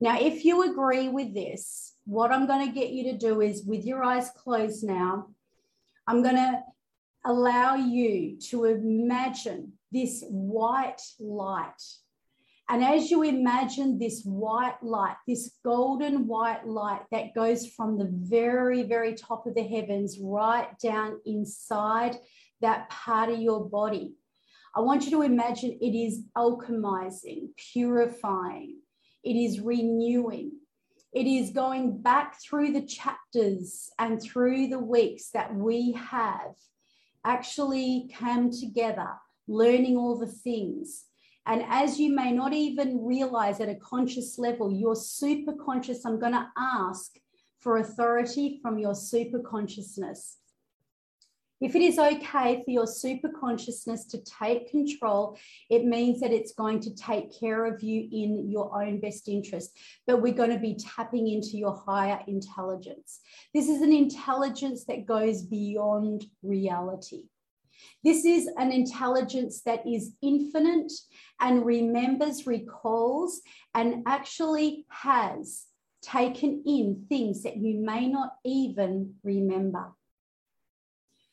Now, 0.00 0.18
if 0.20 0.44
you 0.44 0.70
agree 0.70 1.08
with 1.08 1.34
this, 1.34 1.94
what 2.04 2.32
I'm 2.32 2.46
going 2.46 2.66
to 2.66 2.74
get 2.74 2.90
you 2.90 3.04
to 3.12 3.18
do 3.18 3.40
is 3.40 3.64
with 3.64 3.84
your 3.84 4.04
eyes 4.04 4.30
closed 4.36 4.84
now, 4.84 5.28
I'm 6.06 6.22
going 6.22 6.36
to 6.36 6.60
allow 7.24 7.74
you 7.74 8.38
to 8.50 8.64
imagine 8.64 9.72
this 9.92 10.24
white 10.28 11.02
light. 11.18 11.82
And 12.68 12.84
as 12.84 13.10
you 13.10 13.24
imagine 13.24 13.98
this 13.98 14.22
white 14.22 14.80
light, 14.80 15.16
this 15.26 15.50
golden 15.64 16.28
white 16.28 16.66
light 16.66 17.02
that 17.10 17.34
goes 17.34 17.66
from 17.66 17.98
the 17.98 18.08
very, 18.12 18.84
very 18.84 19.14
top 19.14 19.46
of 19.46 19.56
the 19.56 19.64
heavens 19.64 20.18
right 20.20 20.78
down 20.78 21.20
inside 21.26 22.16
that 22.60 22.88
part 22.88 23.28
of 23.28 23.40
your 23.40 23.68
body, 23.68 24.14
I 24.74 24.80
want 24.80 25.04
you 25.04 25.10
to 25.10 25.22
imagine 25.22 25.78
it 25.80 25.96
is 25.96 26.22
alchemizing, 26.36 27.48
purifying, 27.72 28.76
it 29.24 29.34
is 29.34 29.60
renewing. 29.60 30.52
It 31.12 31.26
is 31.26 31.50
going 31.50 32.02
back 32.02 32.40
through 32.40 32.72
the 32.72 32.86
chapters 32.86 33.90
and 33.98 34.22
through 34.22 34.68
the 34.68 34.78
weeks 34.78 35.30
that 35.30 35.52
we 35.52 35.90
have 35.92 36.54
actually 37.24 38.10
come 38.18 38.50
together, 38.50 39.08
learning 39.48 39.96
all 39.96 40.18
the 40.18 40.26
things. 40.26 41.04
And 41.46 41.64
as 41.68 41.98
you 41.98 42.14
may 42.14 42.32
not 42.32 42.52
even 42.52 43.04
realize 43.04 43.60
at 43.60 43.68
a 43.68 43.74
conscious 43.74 44.38
level, 44.38 44.72
you're 44.72 44.94
super 44.94 45.52
conscious. 45.52 46.04
I'm 46.04 46.20
going 46.20 46.32
to 46.32 46.48
ask 46.56 47.12
for 47.58 47.78
authority 47.78 48.58
from 48.62 48.78
your 48.78 48.94
super 48.94 49.40
consciousness. 49.40 50.39
If 51.60 51.76
it 51.76 51.82
is 51.82 51.98
okay 51.98 52.62
for 52.64 52.70
your 52.70 52.86
super 52.86 53.28
consciousness 53.28 54.06
to 54.06 54.18
take 54.22 54.70
control, 54.70 55.36
it 55.68 55.84
means 55.84 56.20
that 56.20 56.32
it's 56.32 56.54
going 56.54 56.80
to 56.80 56.94
take 56.94 57.38
care 57.38 57.66
of 57.66 57.82
you 57.82 58.08
in 58.10 58.50
your 58.50 58.82
own 58.82 58.98
best 58.98 59.28
interest. 59.28 59.78
But 60.06 60.22
we're 60.22 60.32
going 60.32 60.50
to 60.52 60.58
be 60.58 60.76
tapping 60.76 61.28
into 61.28 61.58
your 61.58 61.76
higher 61.76 62.20
intelligence. 62.26 63.20
This 63.52 63.68
is 63.68 63.82
an 63.82 63.92
intelligence 63.92 64.84
that 64.86 65.04
goes 65.04 65.42
beyond 65.42 66.24
reality. 66.42 67.24
This 68.02 68.24
is 68.24 68.48
an 68.56 68.72
intelligence 68.72 69.60
that 69.62 69.86
is 69.86 70.14
infinite 70.22 70.92
and 71.40 71.64
remembers, 71.64 72.46
recalls, 72.46 73.40
and 73.74 74.02
actually 74.06 74.86
has 74.88 75.66
taken 76.02 76.62
in 76.66 77.04
things 77.08 77.42
that 77.42 77.58
you 77.58 77.78
may 77.78 78.06
not 78.06 78.32
even 78.44 79.14
remember. 79.22 79.92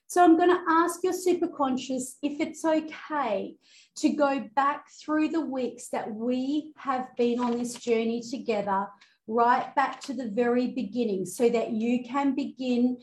So 0.09 0.23
I'm 0.23 0.37
going 0.37 0.49
to 0.49 0.63
ask 0.69 1.03
your 1.03 1.13
superconscious 1.13 2.15
if 2.23 2.39
it's 2.39 2.63
okay 2.63 3.55
to 3.97 4.09
go 4.09 4.47
back 4.55 4.85
through 5.01 5.29
the 5.29 5.41
weeks 5.41 5.89
that 5.89 6.09
we 6.09 6.71
have 6.77 7.07
been 7.17 7.39
on 7.39 7.57
this 7.57 7.73
journey 7.73 8.21
together, 8.21 8.87
right 9.27 9.75
back 9.75 9.99
to 10.01 10.13
the 10.13 10.29
very 10.29 10.67
beginning, 10.67 11.25
so 11.25 11.49
that 11.49 11.71
you 11.71 12.05
can 12.05 12.35
begin 12.35 12.97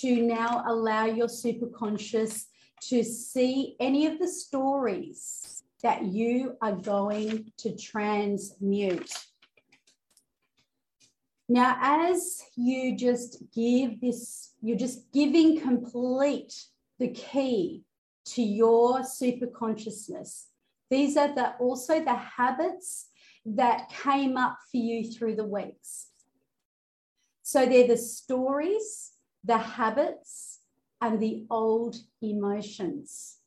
to 0.00 0.22
now 0.22 0.62
allow 0.66 1.06
your 1.06 1.28
superconscious 1.28 2.44
to 2.82 3.04
see 3.04 3.76
any 3.80 4.06
of 4.06 4.18
the 4.18 4.28
stories 4.28 5.62
that 5.82 6.04
you 6.04 6.56
are 6.60 6.76
going 6.76 7.50
to 7.56 7.74
transmute. 7.74 9.10
Now, 11.52 11.76
as 11.80 12.44
you 12.54 12.96
just 12.96 13.42
give 13.52 14.00
this, 14.00 14.54
you're 14.62 14.78
just 14.78 15.12
giving 15.12 15.60
complete 15.60 16.54
the 17.00 17.08
key 17.08 17.82
to 18.26 18.40
your 18.40 19.02
super 19.02 19.48
consciousness. 19.48 20.46
These 20.90 21.16
are 21.16 21.34
the, 21.34 21.56
also 21.56 22.04
the 22.04 22.14
habits 22.14 23.08
that 23.44 23.88
came 23.88 24.36
up 24.36 24.58
for 24.70 24.76
you 24.76 25.10
through 25.10 25.34
the 25.34 25.44
weeks. 25.44 26.10
So 27.42 27.66
they're 27.66 27.88
the 27.88 27.96
stories, 27.96 29.10
the 29.42 29.58
habits, 29.58 30.60
and 31.00 31.18
the 31.18 31.46
old 31.50 31.96
emotions. 32.22 33.39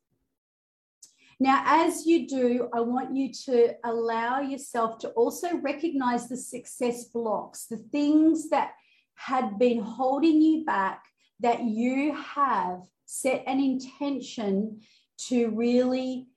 Now, 1.40 1.64
as 1.66 2.06
you 2.06 2.28
do, 2.28 2.70
I 2.74 2.80
want 2.82 3.16
you 3.16 3.32
to 3.46 3.74
allow 3.84 4.42
yourself 4.42 5.00
to 5.00 5.10
also 5.10 5.58
recognize 5.58 6.30
the 6.30 6.38
success 6.38 7.06
blocks, 7.06 7.66
the 7.66 7.78
things 7.78 8.50
that 8.50 8.72
had 9.16 9.58
been 9.58 9.80
holding 9.80 10.42
you 10.42 10.64
back 10.66 11.04
that 11.40 11.64
you 11.64 12.16
have 12.16 12.82
set 13.06 13.44
an 13.48 13.60
intention 13.60 14.82
to 15.18 15.50
really 15.50 16.28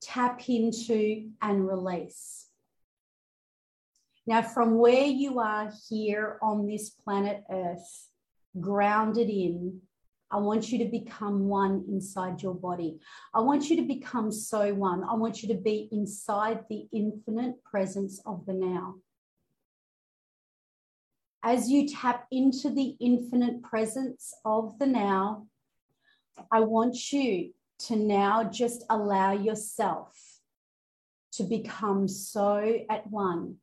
tap 0.00 0.48
into 0.48 1.30
and 1.42 1.66
release. 1.66 2.46
Now, 4.26 4.42
from 4.42 4.78
where 4.78 5.04
you 5.04 5.38
are 5.40 5.70
here 5.88 6.38
on 6.42 6.66
this 6.66 6.90
planet 6.90 7.44
Earth, 7.50 8.08
grounded 8.58 9.28
in 9.28 9.80
I 10.30 10.38
want 10.38 10.72
you 10.72 10.78
to 10.78 10.86
become 10.86 11.48
one 11.48 11.84
inside 11.88 12.42
your 12.42 12.54
body. 12.54 12.98
I 13.32 13.40
want 13.40 13.70
you 13.70 13.76
to 13.76 13.82
become 13.82 14.32
so 14.32 14.74
one. 14.74 15.04
I 15.04 15.14
want 15.14 15.42
you 15.42 15.48
to 15.48 15.60
be 15.60 15.88
inside 15.92 16.60
the 16.68 16.88
infinite 16.92 17.62
presence 17.62 18.20
of 18.26 18.44
the 18.46 18.54
now. 18.54 18.96
As 21.42 21.68
you 21.68 21.86
tap 21.88 22.26
into 22.32 22.70
the 22.70 22.96
infinite 23.00 23.62
presence 23.62 24.32
of 24.44 24.78
the 24.78 24.86
now, 24.86 25.46
I 26.50 26.60
want 26.60 27.12
you 27.12 27.52
to 27.80 27.96
now 27.96 28.44
just 28.44 28.84
allow 28.88 29.32
yourself 29.32 30.16
to 31.32 31.42
become 31.42 32.08
so 32.08 32.80
at 32.88 33.06
one. 33.08 33.56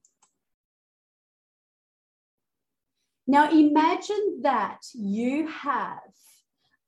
Now 3.27 3.49
imagine 3.49 4.41
that 4.43 4.81
you 4.93 5.47
have 5.47 5.99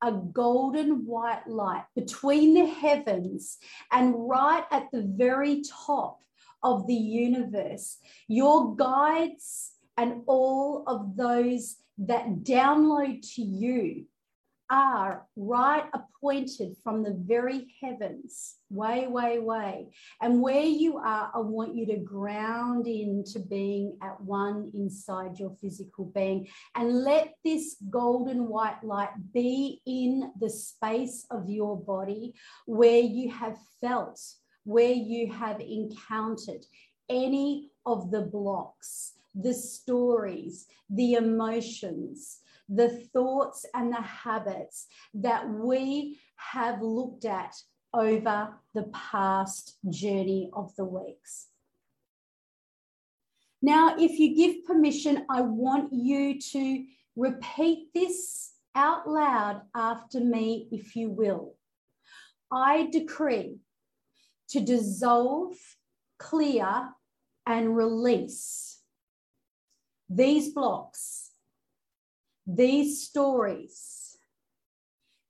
a 0.04 0.12
golden 0.12 1.06
white 1.06 1.48
light 1.48 1.86
between 1.96 2.54
the 2.54 2.66
heavens 2.66 3.58
and 3.92 4.14
right 4.16 4.66
at 4.70 4.88
the 4.92 5.04
very 5.16 5.64
top 5.86 6.20
of 6.62 6.86
the 6.88 6.94
universe. 6.94 7.98
Your 8.28 8.76
guides 8.76 9.72
and 9.98 10.22
all 10.28 10.84
of 10.88 11.16
those 11.16 11.78
that 12.00 12.44
download 12.44 13.22
to 13.36 13.42
you 13.42 14.06
are 14.74 15.28
right 15.36 15.86
appointed 15.94 16.76
from 16.84 17.04
the 17.04 17.14
very 17.14 17.76
heavens, 17.80 18.56
way, 18.72 19.06
way, 19.06 19.38
way. 19.38 19.90
And 20.20 20.42
where 20.42 20.64
you 20.64 20.98
are, 20.98 21.30
I 21.32 21.38
want 21.38 21.76
you 21.76 21.86
to 21.88 21.98
ground 21.98 22.88
into 22.88 23.38
being 23.38 23.96
at 24.02 24.20
one 24.20 24.72
inside 24.74 25.38
your 25.38 25.52
physical 25.62 26.06
being 26.06 26.48
and 26.74 27.04
let 27.04 27.36
this 27.44 27.76
golden 27.92 28.48
white 28.48 28.84
light 28.84 29.12
be 29.32 29.80
in 29.86 30.32
the 30.40 30.50
space 30.50 31.28
of 31.30 31.52
your 31.52 31.80
body 31.80 32.34
where 32.66 33.00
you 33.00 33.30
have 33.30 33.60
felt, 33.80 34.20
where 34.64 34.92
you 34.92 35.32
have 35.32 35.62
encountered 35.62 36.66
any 37.10 37.70
of 37.86 38.10
the 38.10 38.22
blocks, 38.22 39.14
the 39.36 39.54
stories, 39.54 40.66
the 40.90 41.14
emotions 41.14 42.40
the 42.70 42.90
thoughts 43.14 43.66
and 43.74 43.92
the 43.92 44.02
habits 44.02 44.88
that 45.14 45.50
we 45.50 46.20
have 46.36 46.82
looked 46.82 47.26
at 47.26 47.56
over 47.94 48.54
the 48.74 48.84
past 48.94 49.78
journey 49.90 50.50
of 50.54 50.76
the 50.76 50.86
weeks. 50.86 51.48
Now, 53.62 53.96
if 53.98 54.20
you 54.20 54.36
give 54.36 54.66
permission, 54.66 55.26
I 55.30 55.42
want 55.42 55.94
you 55.94 56.40
to 56.40 56.86
repeat 57.16 57.94
this 57.94 58.52
out 58.76 59.08
loud 59.08 59.62
after 59.76 60.20
me, 60.20 60.68
if 60.72 60.96
you 60.96 61.10
will. 61.10 61.56
I 62.52 62.90
decree 62.92 63.60
to 64.50 64.60
dissolve, 64.60 65.56
clear, 66.20 66.90
and 67.46 67.76
release 67.76 68.80
these 70.10 70.50
blocks 70.50 71.23
these 72.46 73.04
stories, 73.04 74.18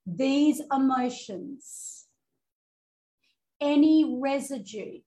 these 0.06 0.62
emotions, 0.72 2.06
any 3.62 4.18
residue. 4.22 5.00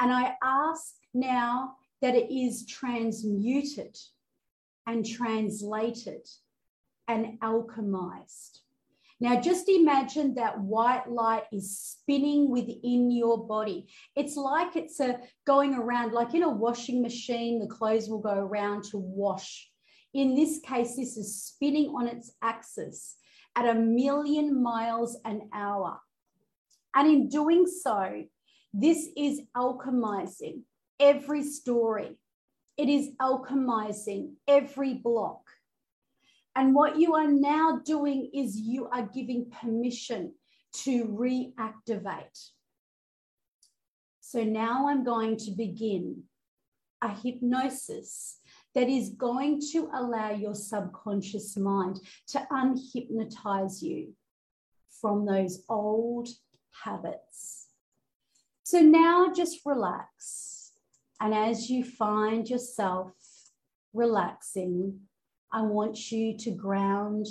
And 0.00 0.12
I 0.12 0.34
ask 0.42 0.94
now 1.12 1.76
that 2.02 2.14
it 2.14 2.32
is 2.32 2.66
transmuted 2.66 3.96
and 4.86 5.06
translated 5.06 6.26
and 7.06 7.38
alchemized. 7.40 8.58
Now, 9.20 9.40
just 9.40 9.68
imagine 9.68 10.34
that 10.34 10.58
white 10.58 11.08
light 11.08 11.44
is 11.52 11.78
spinning 11.78 12.50
within 12.50 13.10
your 13.10 13.46
body. 13.46 13.86
It's 14.16 14.36
like 14.36 14.74
it's 14.76 14.98
a 15.00 15.20
going 15.46 15.74
around, 15.74 16.12
like 16.12 16.34
in 16.34 16.42
a 16.42 16.50
washing 16.50 17.00
machine, 17.00 17.60
the 17.60 17.66
clothes 17.66 18.08
will 18.08 18.18
go 18.18 18.34
around 18.34 18.84
to 18.90 18.98
wash 18.98 19.70
in 20.14 20.36
this 20.36 20.60
case, 20.60 20.96
this 20.96 21.16
is 21.16 21.42
spinning 21.42 21.88
on 21.88 22.06
its 22.06 22.32
axis 22.40 23.16
at 23.56 23.68
a 23.68 23.74
million 23.74 24.62
miles 24.62 25.18
an 25.24 25.48
hour. 25.52 25.98
And 26.94 27.08
in 27.08 27.28
doing 27.28 27.66
so, 27.66 28.24
this 28.72 29.08
is 29.16 29.42
alchemizing 29.56 30.62
every 31.00 31.42
story. 31.42 32.16
It 32.76 32.88
is 32.88 33.10
alchemizing 33.20 34.34
every 34.46 34.94
block. 34.94 35.42
And 36.56 36.74
what 36.74 36.98
you 36.98 37.14
are 37.14 37.30
now 37.30 37.80
doing 37.84 38.30
is 38.32 38.56
you 38.56 38.88
are 38.88 39.08
giving 39.12 39.50
permission 39.50 40.34
to 40.84 41.06
reactivate. 41.06 42.50
So 44.20 44.44
now 44.44 44.88
I'm 44.88 45.04
going 45.04 45.36
to 45.38 45.50
begin 45.50 46.24
a 47.02 47.08
hypnosis 47.08 48.38
that 48.74 48.88
is 48.88 49.10
going 49.10 49.60
to 49.72 49.88
allow 49.94 50.30
your 50.30 50.54
subconscious 50.54 51.56
mind 51.56 52.00
to 52.28 52.46
unhypnotize 52.50 53.82
you 53.82 54.14
from 55.00 55.26
those 55.26 55.64
old 55.68 56.28
habits. 56.84 57.68
So 58.64 58.80
now 58.80 59.32
just 59.32 59.60
relax. 59.64 60.72
And 61.20 61.32
as 61.32 61.70
you 61.70 61.84
find 61.84 62.48
yourself 62.48 63.12
relaxing, 63.92 65.00
I 65.52 65.62
want 65.62 66.10
you 66.10 66.36
to 66.38 66.50
ground 66.50 67.26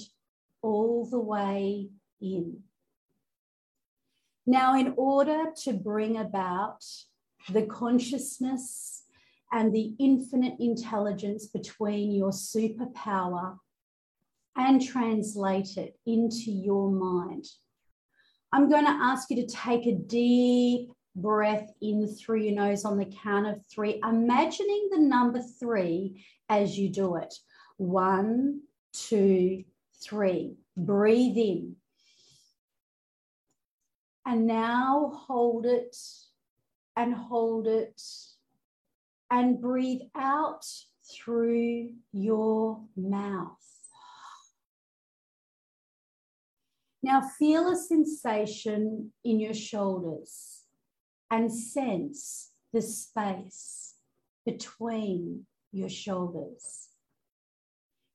all 0.62 1.06
the 1.06 1.20
way 1.20 1.90
in. 2.22 2.62
Now, 4.46 4.78
in 4.78 4.94
order 4.98 5.52
to 5.64 5.74
bring 5.74 6.18
about 6.18 6.84
the 7.50 7.64
consciousness 7.64 9.03
and 9.54 9.72
the 9.72 9.94
infinite 10.00 10.56
intelligence 10.60 11.46
between 11.46 12.12
your 12.12 12.32
superpower 12.32 13.58
and 14.56 14.82
translate 14.86 15.78
it 15.78 15.96
into 16.08 16.52
your 16.52 16.92
mind. 16.92 17.46
I'm 18.52 18.68
going 18.70 18.86
to 18.86 18.92
ask 18.92 19.30
you 19.30 19.38
to 19.38 19.48
take 19.48 19.86
a 19.86 19.94
deep 19.94 20.92
breath 21.16 21.72
in 21.82 22.08
through 22.08 22.42
your 22.42 22.56
nose 22.56 22.84
on 22.84 22.98
the 22.98 23.12
count 23.24 23.46
of 23.46 23.64
three, 23.72 24.02
imagining 24.04 24.90
the 24.92 25.00
number 25.00 25.42
three 25.60 26.26
as 26.50 26.78
you 26.78 26.90
do 26.90 27.16
it. 27.18 27.34
One, 27.78 28.62
two, 28.92 29.64
three. 30.04 30.56
Breathe 30.76 31.38
in. 31.38 31.76
And 34.26 34.48
now 34.48 35.12
hold 35.28 35.68
it 35.68 35.96
and 36.96 37.14
hold 37.14 37.68
it 37.68 38.02
and 39.34 39.60
breathe 39.60 40.02
out 40.16 40.64
through 41.12 41.90
your 42.12 42.80
mouth. 42.96 43.58
Now 47.02 47.22
feel 47.40 47.68
a 47.68 47.76
sensation 47.76 49.12
in 49.26 49.40
your 49.40 49.56
shoulders 49.56 50.62
and 51.32 51.52
sense 51.52 52.52
the 52.74 52.82
space 52.84 53.96
between 54.46 55.48
your 55.72 55.90
shoulders. 55.90 56.90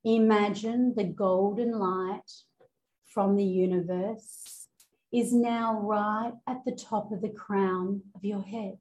Imagine 0.05 0.95
the 0.97 1.03
golden 1.03 1.73
light 1.73 2.31
from 3.13 3.35
the 3.35 3.45
universe 3.45 4.69
is 5.13 5.33
now 5.33 5.81
right 5.81 6.35
at 6.47 6.65
the 6.65 6.77
top 6.77 7.11
of 7.11 7.23
the 7.23 7.29
crown 7.29 8.03
of 8.15 8.25
your 8.25 8.43
head. 8.43 8.79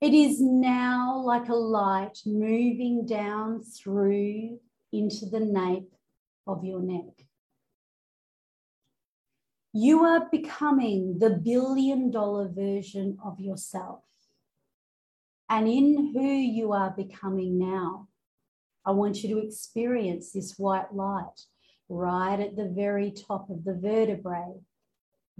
It 0.00 0.12
is 0.12 0.40
now 0.40 1.22
like 1.24 1.48
a 1.48 1.54
light 1.54 2.18
moving 2.26 3.06
down 3.06 3.62
through 3.62 4.58
into 4.92 5.26
the 5.26 5.40
nape 5.40 5.94
of 6.46 6.64
your 6.64 6.80
neck. 6.80 7.26
You 9.72 10.04
are 10.04 10.28
becoming 10.30 11.18
the 11.18 11.30
billion 11.30 12.10
dollar 12.10 12.48
version 12.48 13.18
of 13.24 13.40
yourself. 13.40 14.02
And 15.48 15.68
in 15.68 16.12
who 16.12 16.26
you 16.26 16.72
are 16.72 16.90
becoming 16.90 17.58
now, 17.58 18.08
I 18.84 18.92
want 18.92 19.22
you 19.22 19.34
to 19.34 19.46
experience 19.46 20.32
this 20.32 20.58
white 20.58 20.94
light 20.94 21.40
right 21.88 22.38
at 22.38 22.56
the 22.56 22.68
very 22.68 23.10
top 23.10 23.50
of 23.50 23.64
the 23.64 23.74
vertebrae, 23.74 24.60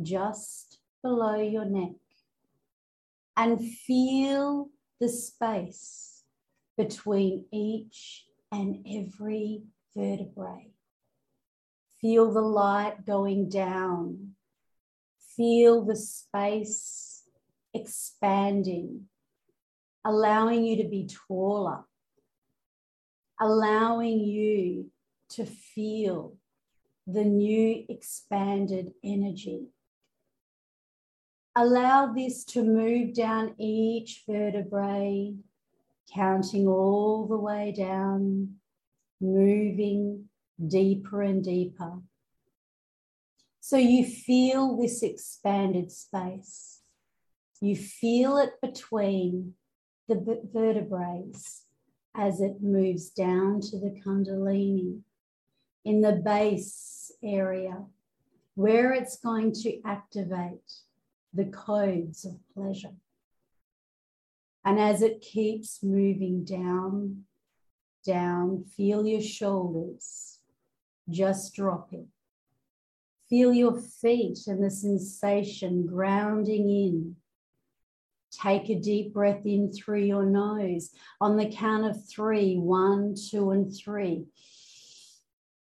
just 0.02 0.78
below 1.02 1.36
your 1.36 1.64
neck 1.64 1.92
and 3.36 3.60
feel 3.60 4.68
the 5.00 5.08
space 5.08 6.22
between 6.76 7.46
each 7.52 8.24
and 8.52 8.84
every 8.88 9.62
vertebrae. 9.96 10.70
Feel 12.00 12.32
the 12.32 12.40
light 12.40 13.04
going 13.06 13.48
down. 13.48 14.34
Feel 15.36 15.84
the 15.84 15.96
space 15.96 17.24
expanding, 17.72 19.06
allowing 20.04 20.64
you 20.64 20.76
to 20.82 20.88
be 20.88 21.08
taller, 21.28 21.84
allowing 23.40 24.20
you 24.20 24.90
to 25.30 25.44
feel 25.44 26.36
the 27.06 27.24
new 27.24 27.84
expanded 27.88 28.92
energy 29.02 29.66
Allow 31.56 32.12
this 32.12 32.44
to 32.46 32.64
move 32.64 33.14
down 33.14 33.54
each 33.58 34.24
vertebrae, 34.28 35.34
counting 36.12 36.66
all 36.66 37.26
the 37.26 37.36
way 37.36 37.72
down, 37.76 38.56
moving 39.20 40.24
deeper 40.66 41.22
and 41.22 41.44
deeper. 41.44 42.00
So 43.60 43.76
you 43.76 44.04
feel 44.04 44.76
this 44.76 45.02
expanded 45.02 45.92
space. 45.92 46.80
You 47.60 47.76
feel 47.76 48.36
it 48.38 48.60
between 48.60 49.54
the 50.08 50.40
vertebrae 50.52 51.30
as 52.14 52.40
it 52.40 52.62
moves 52.62 53.10
down 53.10 53.60
to 53.60 53.78
the 53.78 53.98
Kundalini 54.04 55.00
in 55.84 56.00
the 56.00 56.12
base 56.12 57.12
area 57.22 57.84
where 58.54 58.92
it's 58.92 59.18
going 59.18 59.52
to 59.52 59.80
activate 59.84 60.72
the 61.34 61.46
codes 61.46 62.24
of 62.24 62.36
pleasure. 62.54 62.94
And 64.64 64.80
as 64.80 65.02
it 65.02 65.20
keeps 65.20 65.82
moving 65.82 66.44
down, 66.44 67.24
down, 68.06 68.64
feel 68.76 69.06
your 69.06 69.20
shoulders 69.20 70.38
just 71.10 71.54
dropping. 71.54 72.08
Feel 73.28 73.52
your 73.52 73.78
feet 73.78 74.38
and 74.46 74.62
the 74.62 74.70
sensation 74.70 75.86
grounding 75.86 76.68
in. 76.70 77.16
Take 78.30 78.68
a 78.68 78.74
deep 78.74 79.12
breath 79.12 79.44
in 79.44 79.72
through 79.72 80.02
your 80.02 80.24
nose. 80.24 80.90
On 81.20 81.36
the 81.36 81.46
count 81.46 81.84
of 81.84 82.08
three, 82.08 82.56
one, 82.56 83.14
two, 83.30 83.50
and 83.50 83.74
three. 83.74 84.24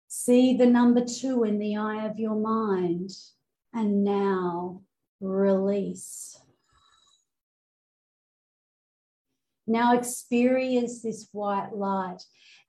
See 0.09 0.57
the 0.57 0.67
number 0.67 1.05
two 1.05 1.45
in 1.45 1.59
the 1.59 1.77
eye 1.77 2.07
of 2.07 2.19
your 2.19 2.35
mind. 2.35 3.11
And 3.73 4.05
now 4.05 4.83
release. 5.21 6.41
Now 9.67 9.97
experience 9.97 11.03
this 11.03 11.29
white 11.33 11.75
light 11.75 12.23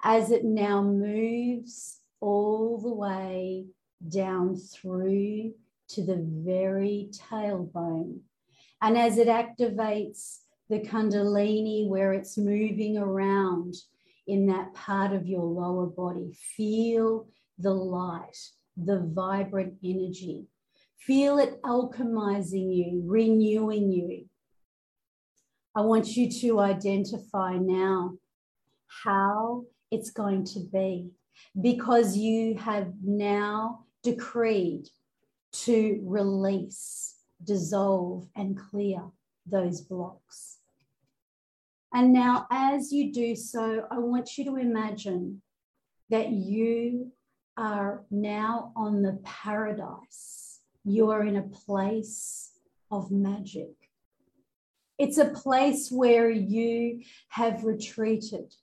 as 0.04 0.32
it 0.32 0.44
now 0.44 0.82
moves 0.82 2.00
all 2.20 2.78
the 2.78 2.94
way 2.94 3.68
down 4.08 4.56
through 4.56 5.54
to 5.90 6.04
the 6.04 6.22
very 6.22 7.10
tailbone. 7.14 8.20
And 8.82 8.98
as 8.98 9.18
it 9.18 9.28
activates 9.28 10.40
the 10.70 10.80
Kundalini, 10.80 11.88
where 11.88 12.14
it's 12.14 12.38
moving 12.38 12.98
around 12.98 13.76
in 14.28 14.48
that 14.48 14.74
part 14.74 15.14
of 15.14 15.26
your 15.26 15.44
lower 15.44 15.88
body, 15.88 16.34
feel 16.56 17.28
the 17.58 17.74
light, 17.74 18.38
the 18.78 19.00
vibrant 19.00 19.76
energy 19.84 20.48
Feel 21.00 21.40
it 21.40 21.62
alchemizing 21.64 22.76
you, 22.76 23.04
renewing 23.06 23.92
you. 23.92 24.26
I 25.76 25.82
want 25.82 26.18
you 26.18 26.30
to 26.42 26.60
identify 26.60 27.58
now 27.58 28.16
how 29.04 29.64
it's 29.92 30.12
going 30.12 30.44
to 30.46 30.60
be 30.60 31.12
because 31.60 32.18
you 32.18 32.58
have 32.58 32.92
now 33.04 33.86
decreed 34.04 34.88
to 35.52 36.02
release, 36.04 37.16
dissolve, 37.44 38.28
and 38.36 38.58
clear 38.58 39.02
those 39.46 39.82
blocks. 39.82 40.58
And 41.94 42.14
now, 42.14 42.46
as 42.52 42.92
you 42.92 43.12
do 43.14 43.36
so, 43.36 43.88
I 43.90 43.98
want 43.98 44.38
you 44.38 44.46
to 44.46 44.58
imagine 44.58 45.42
that 46.10 46.30
you 46.30 47.14
are 47.58 48.04
now 48.12 48.74
on 48.76 49.02
the 49.02 49.20
paradise 49.24 50.49
you 50.84 51.12
are 51.12 51.24
in 51.24 51.36
a 51.36 51.44
place 51.44 52.52
of 52.92 53.12
magic. 53.12 53.74
It's 54.98 55.18
a 55.18 55.30
place 55.30 55.90
where 55.92 56.30
you 56.30 57.04
have 57.30 57.64
retreated 57.64 58.54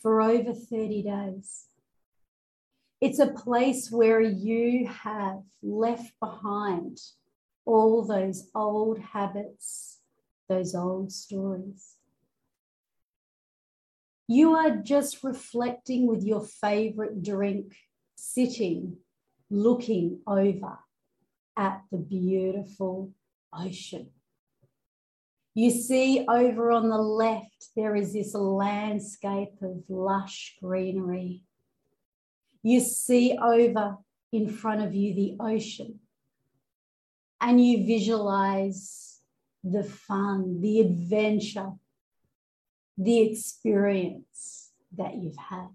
for 0.00 0.20
over 0.22 0.52
30 0.52 1.02
days. 1.02 1.66
It's 3.00 3.18
a 3.18 3.26
place 3.26 3.90
where 3.90 4.20
you 4.20 4.86
have 4.86 5.42
left 5.62 6.12
behind 6.20 6.98
all 7.64 8.04
those 8.04 8.48
old 8.54 8.98
habits, 8.98 9.98
those 10.48 10.74
old 10.74 11.12
stories. 11.12 11.96
You 14.28 14.54
are 14.54 14.76
just 14.76 15.22
reflecting 15.22 16.06
with 16.06 16.22
your 16.22 16.42
favorite 16.42 17.22
drink, 17.22 17.74
sitting, 18.16 18.96
looking 19.50 20.20
over 20.26 20.78
at 21.56 21.82
the 21.90 21.98
beautiful 21.98 23.12
ocean. 23.52 24.10
You 25.54 25.70
see 25.70 26.26
over 26.28 26.70
on 26.70 26.90
the 26.90 26.98
left, 26.98 27.70
there 27.74 27.96
is 27.96 28.12
this 28.12 28.34
landscape 28.34 29.54
of 29.62 29.84
lush 29.88 30.56
greenery. 30.62 31.44
You 32.62 32.80
see 32.80 33.38
over 33.40 33.96
in 34.32 34.50
front 34.50 34.82
of 34.82 34.94
you 34.94 35.14
the 35.14 35.36
ocean, 35.40 36.00
and 37.40 37.64
you 37.64 37.86
visualize 37.86 39.20
the 39.64 39.84
fun, 39.84 40.60
the 40.60 40.80
adventure, 40.80 41.70
the 42.98 43.20
experience 43.20 44.72
that 44.96 45.14
you've 45.14 45.38
had. 45.38 45.70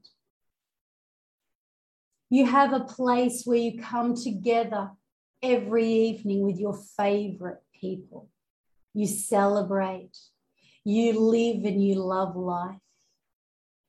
You 2.30 2.46
have 2.46 2.72
a 2.72 2.82
place 2.82 3.44
where 3.46 3.58
you 3.58 3.82
come 3.82 4.16
together 4.16 4.92
every 5.42 5.86
evening 5.86 6.42
with 6.42 6.60
your 6.60 6.78
favorite 6.98 7.62
people. 7.80 8.30
You 8.94 9.08
celebrate, 9.08 10.18
you 10.84 11.20
live 11.20 11.64
and 11.66 11.84
you 11.84 11.96
love 11.96 12.36
life. 12.36 12.80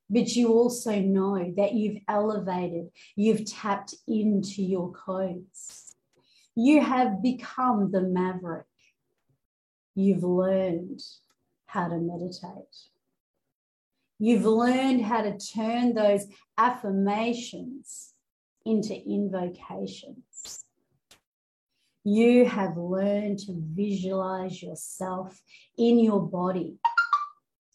But 0.09 0.37
you 0.37 0.49
also 0.49 1.01
know 1.01 1.53
that 1.57 1.73
you've 1.73 2.03
elevated, 2.07 2.89
you've 3.17 3.51
tapped 3.51 3.95
into 4.07 4.63
your 4.63 4.93
codes. 4.93 5.97
You 6.55 6.83
have 6.83 7.23
become 7.23 7.91
the 7.91 8.03
maverick. 8.03 8.67
You've 9.95 10.23
learned 10.23 11.01
how 11.67 11.89
to 11.89 11.97
meditate. 11.97 12.77
You've 14.19 14.45
learned 14.45 15.03
how 15.03 15.23
to 15.23 15.39
turn 15.39 15.95
those 15.95 16.27
affirmations 16.59 18.13
into 18.65 18.95
invocations. 18.95 20.32
You 22.05 22.47
have 22.47 22.77
learned 22.77 23.39
to 23.41 23.55
visualize 23.57 24.63
yourself 24.63 25.41
in 25.79 25.99
your 25.99 26.21
body. 26.21 26.77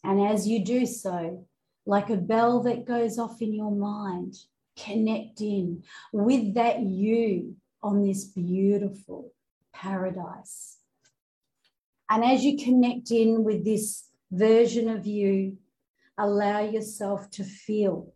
And 0.03 0.21
as 0.21 0.47
you 0.47 0.63
do 0.63 0.85
so, 0.85 1.45
like 1.85 2.09
a 2.09 2.17
bell 2.17 2.61
that 2.63 2.85
goes 2.85 3.17
off 3.17 3.41
in 3.41 3.53
your 3.53 3.71
mind, 3.71 4.35
connect 4.77 5.41
in 5.41 5.83
with 6.11 6.55
that 6.55 6.81
you 6.81 7.55
on 7.81 8.05
this 8.05 8.25
beautiful 8.25 9.31
paradise. 9.73 10.77
And 12.09 12.23
as 12.23 12.43
you 12.43 12.57
connect 12.57 13.11
in 13.11 13.43
with 13.43 13.63
this 13.63 14.09
version 14.31 14.89
of 14.89 15.05
you, 15.05 15.57
allow 16.17 16.61
yourself 16.61 17.29
to 17.31 17.43
feel 17.43 18.13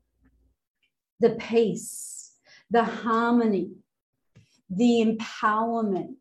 the 1.20 1.32
peace, 1.32 2.34
the 2.70 2.84
harmony, 2.84 3.72
the 4.74 5.04
empowerment. 5.06 6.16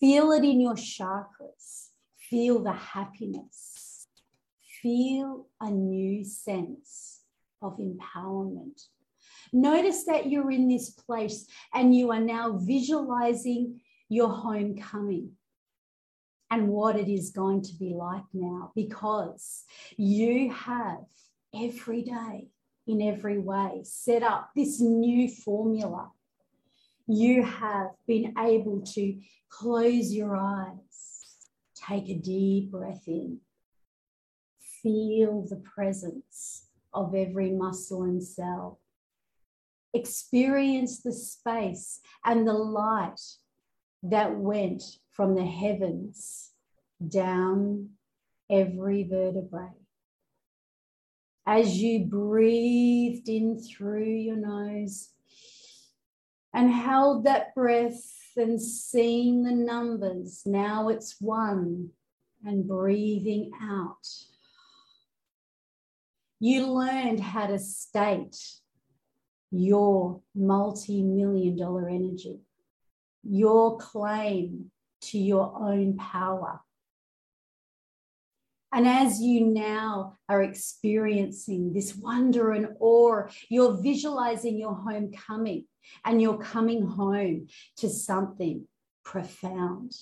Feel 0.00 0.32
it 0.32 0.44
in 0.44 0.60
your 0.60 0.74
chakras. 0.74 1.90
Feel 2.18 2.62
the 2.62 2.72
happiness. 2.72 4.08
Feel 4.82 5.46
a 5.60 5.70
new 5.70 6.24
sense 6.24 7.20
of 7.62 7.78
empowerment. 7.78 8.82
Notice 9.52 10.04
that 10.04 10.28
you're 10.28 10.50
in 10.50 10.68
this 10.68 10.90
place 10.90 11.46
and 11.72 11.94
you 11.94 12.10
are 12.10 12.20
now 12.20 12.58
visualizing 12.58 13.80
your 14.08 14.30
homecoming 14.30 15.32
and 16.50 16.68
what 16.68 16.96
it 16.96 17.08
is 17.08 17.30
going 17.30 17.62
to 17.62 17.74
be 17.74 17.94
like 17.94 18.24
now 18.32 18.72
because 18.74 19.64
you 19.96 20.52
have 20.52 21.04
every 21.54 22.02
day 22.02 22.48
in 22.86 23.00
every 23.00 23.38
way 23.38 23.82
set 23.84 24.22
up 24.22 24.50
this 24.56 24.80
new 24.80 25.28
formula 25.28 26.10
you 27.06 27.42
have 27.42 27.88
been 28.06 28.34
able 28.38 28.82
to 28.94 29.20
close 29.48 30.12
your 30.12 30.36
eyes, 30.36 31.48
take 31.74 32.08
a 32.08 32.14
deep 32.18 32.70
breath 32.70 33.02
in, 33.06 33.38
feel 34.82 35.46
the 35.48 35.62
presence 35.74 36.68
of 36.94 37.14
every 37.14 37.50
muscle 37.50 38.02
and 38.02 38.22
cell, 38.22 38.80
experience 39.94 41.00
the 41.00 41.12
space 41.12 42.00
and 42.24 42.46
the 42.46 42.52
light 42.52 43.20
that 44.02 44.36
went 44.36 44.82
from 45.10 45.34
the 45.34 45.44
heavens 45.44 46.50
down 47.08 47.90
every 48.50 49.04
vertebrae. 49.04 49.68
As 51.46 51.76
you 51.78 52.04
breathed 52.06 53.28
in 53.28 53.58
through 53.58 54.04
your 54.04 54.36
nose 54.36 55.11
and 56.54 56.70
held 56.70 57.24
that 57.24 57.54
breath 57.54 58.02
and 58.36 58.60
seeing 58.60 59.42
the 59.42 59.52
numbers. 59.52 60.42
Now 60.44 60.88
it's 60.88 61.16
one 61.20 61.90
and 62.44 62.66
breathing 62.66 63.50
out. 63.62 64.06
You 66.40 66.66
learned 66.66 67.20
how 67.20 67.46
to 67.46 67.58
state 67.58 68.36
your 69.50 70.20
multi 70.34 71.02
million 71.02 71.56
dollar 71.56 71.88
energy, 71.88 72.40
your 73.22 73.78
claim 73.78 74.70
to 75.02 75.18
your 75.18 75.54
own 75.56 75.96
power. 75.96 76.60
And 78.72 78.88
as 78.88 79.20
you 79.20 79.46
now 79.46 80.16
are 80.28 80.42
experiencing 80.42 81.74
this 81.74 81.94
wonder 81.94 82.52
and 82.52 82.68
awe, 82.80 83.24
you're 83.50 83.76
visualizing 83.82 84.58
your 84.58 84.74
homecoming 84.74 85.66
and 86.04 86.22
you're 86.22 86.38
coming 86.38 86.86
home 86.86 87.48
to 87.76 87.90
something 87.90 88.66
profound. 89.04 89.94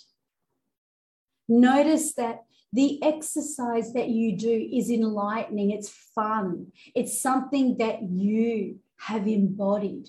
Notice 1.49 2.15
that 2.15 2.45
the 2.73 3.03
exercise 3.03 3.93
that 3.95 4.09
you 4.09 4.37
do 4.37 4.69
is 4.73 4.89
enlightening, 4.89 5.73
it's 5.73 5.89
fun, 6.15 6.69
it's 6.95 7.21
something 7.21 7.79
that 7.79 8.03
you 8.03 8.79
have 8.99 9.27
embodied. 9.27 10.09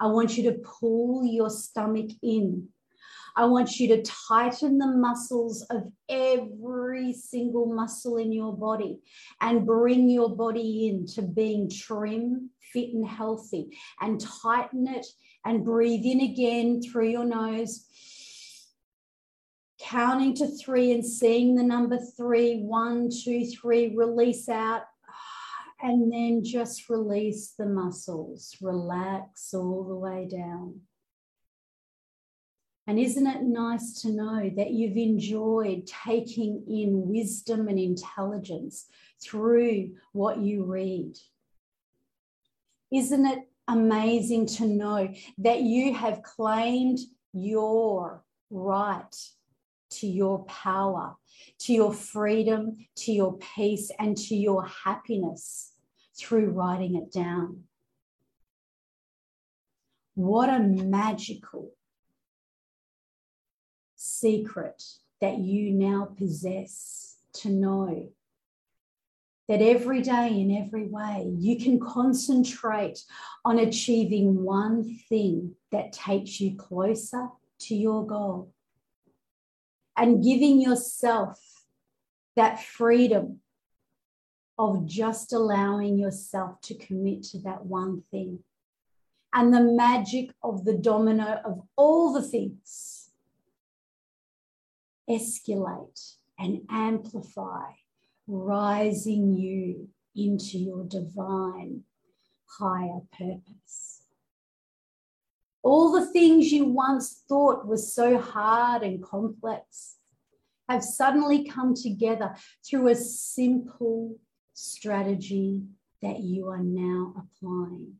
I 0.00 0.06
want 0.06 0.38
you 0.38 0.50
to 0.50 0.58
pull 0.58 1.24
your 1.24 1.50
stomach 1.50 2.10
in. 2.22 2.68
I 3.38 3.44
want 3.44 3.78
you 3.78 3.88
to 3.88 4.02
tighten 4.02 4.78
the 4.78 4.86
muscles 4.86 5.60
of 5.68 5.92
every 6.08 7.12
single 7.12 7.66
muscle 7.66 8.16
in 8.16 8.32
your 8.32 8.56
body 8.56 9.00
and 9.42 9.66
bring 9.66 10.08
your 10.08 10.34
body 10.34 10.88
into 10.88 11.20
being 11.20 11.70
trim, 11.70 12.48
fit 12.72 12.94
and 12.94 13.06
healthy 13.06 13.76
and 14.00 14.18
tighten 14.18 14.88
it 14.88 15.06
and 15.44 15.66
breathe 15.66 16.04
in 16.04 16.22
again 16.22 16.80
through 16.80 17.10
your 17.10 17.26
nose. 17.26 17.84
Counting 19.78 20.34
to 20.36 20.48
three 20.56 20.92
and 20.92 21.04
seeing 21.04 21.54
the 21.54 21.62
number 21.62 21.98
three, 22.16 22.62
one, 22.62 23.10
two, 23.10 23.46
three, 23.46 23.94
release 23.94 24.48
out. 24.48 24.84
And 25.82 26.10
then 26.10 26.42
just 26.42 26.88
release 26.88 27.52
the 27.58 27.66
muscles, 27.66 28.56
relax 28.62 29.52
all 29.52 29.84
the 29.84 29.94
way 29.94 30.26
down. 30.26 30.80
And 32.86 33.00
isn't 33.00 33.26
it 33.26 33.42
nice 33.42 34.00
to 34.02 34.10
know 34.10 34.50
that 34.56 34.70
you've 34.70 34.96
enjoyed 34.96 35.88
taking 36.04 36.64
in 36.68 37.08
wisdom 37.08 37.66
and 37.66 37.78
intelligence 37.78 38.86
through 39.20 39.96
what 40.12 40.38
you 40.38 40.64
read? 40.64 41.14
Isn't 42.92 43.26
it 43.26 43.40
amazing 43.66 44.46
to 44.46 44.66
know 44.66 45.12
that 45.38 45.62
you 45.62 45.94
have 45.94 46.22
claimed 46.22 46.98
your 47.32 48.22
right 48.50 49.14
to 49.88 50.06
your 50.06 50.44
power, 50.44 51.16
to 51.60 51.72
your 51.72 51.92
freedom, 51.92 52.76
to 52.96 53.12
your 53.12 53.36
peace, 53.38 53.90
and 53.98 54.16
to 54.16 54.36
your 54.36 54.64
happiness 54.84 55.72
through 56.16 56.50
writing 56.50 56.94
it 56.94 57.12
down? 57.12 57.64
What 60.14 60.48
a 60.48 60.60
magical 60.60 61.72
secret 64.20 64.82
that 65.20 65.38
you 65.38 65.70
now 65.72 66.08
possess 66.16 67.16
to 67.32 67.48
know 67.48 68.10
that 69.48 69.62
every 69.62 70.02
day 70.02 70.28
in 70.40 70.50
every 70.56 70.86
way 70.86 71.32
you 71.38 71.58
can 71.58 71.78
concentrate 71.78 73.04
on 73.44 73.58
achieving 73.58 74.42
one 74.42 74.98
thing 75.08 75.54
that 75.70 75.92
takes 75.92 76.40
you 76.40 76.56
closer 76.56 77.28
to 77.58 77.74
your 77.74 78.06
goal 78.06 78.52
and 79.96 80.22
giving 80.22 80.60
yourself 80.60 81.40
that 82.34 82.62
freedom 82.62 83.40
of 84.58 84.86
just 84.86 85.32
allowing 85.32 85.98
yourself 85.98 86.60
to 86.62 86.74
commit 86.74 87.22
to 87.22 87.38
that 87.40 87.64
one 87.64 88.02
thing. 88.10 88.38
And 89.32 89.52
the 89.52 89.60
magic 89.60 90.30
of 90.42 90.64
the 90.64 90.76
domino 90.76 91.40
of 91.44 91.62
all 91.76 92.12
the 92.12 92.22
things 92.22 93.05
escalate 95.08 96.14
and 96.38 96.60
amplify 96.70 97.70
rising 98.26 99.34
you 99.34 99.88
into 100.14 100.58
your 100.58 100.84
divine 100.84 101.82
higher 102.58 103.00
purpose. 103.16 104.02
All 105.62 105.92
the 105.92 106.06
things 106.06 106.52
you 106.52 106.64
once 106.64 107.22
thought 107.28 107.66
were 107.66 107.76
so 107.76 108.18
hard 108.18 108.82
and 108.82 109.02
complex 109.02 109.96
have 110.68 110.82
suddenly 110.82 111.44
come 111.44 111.74
together 111.74 112.34
through 112.68 112.88
a 112.88 112.94
simple 112.94 114.16
strategy 114.54 115.62
that 116.02 116.20
you 116.20 116.48
are 116.48 116.62
now 116.62 117.14
applying. 117.16 117.94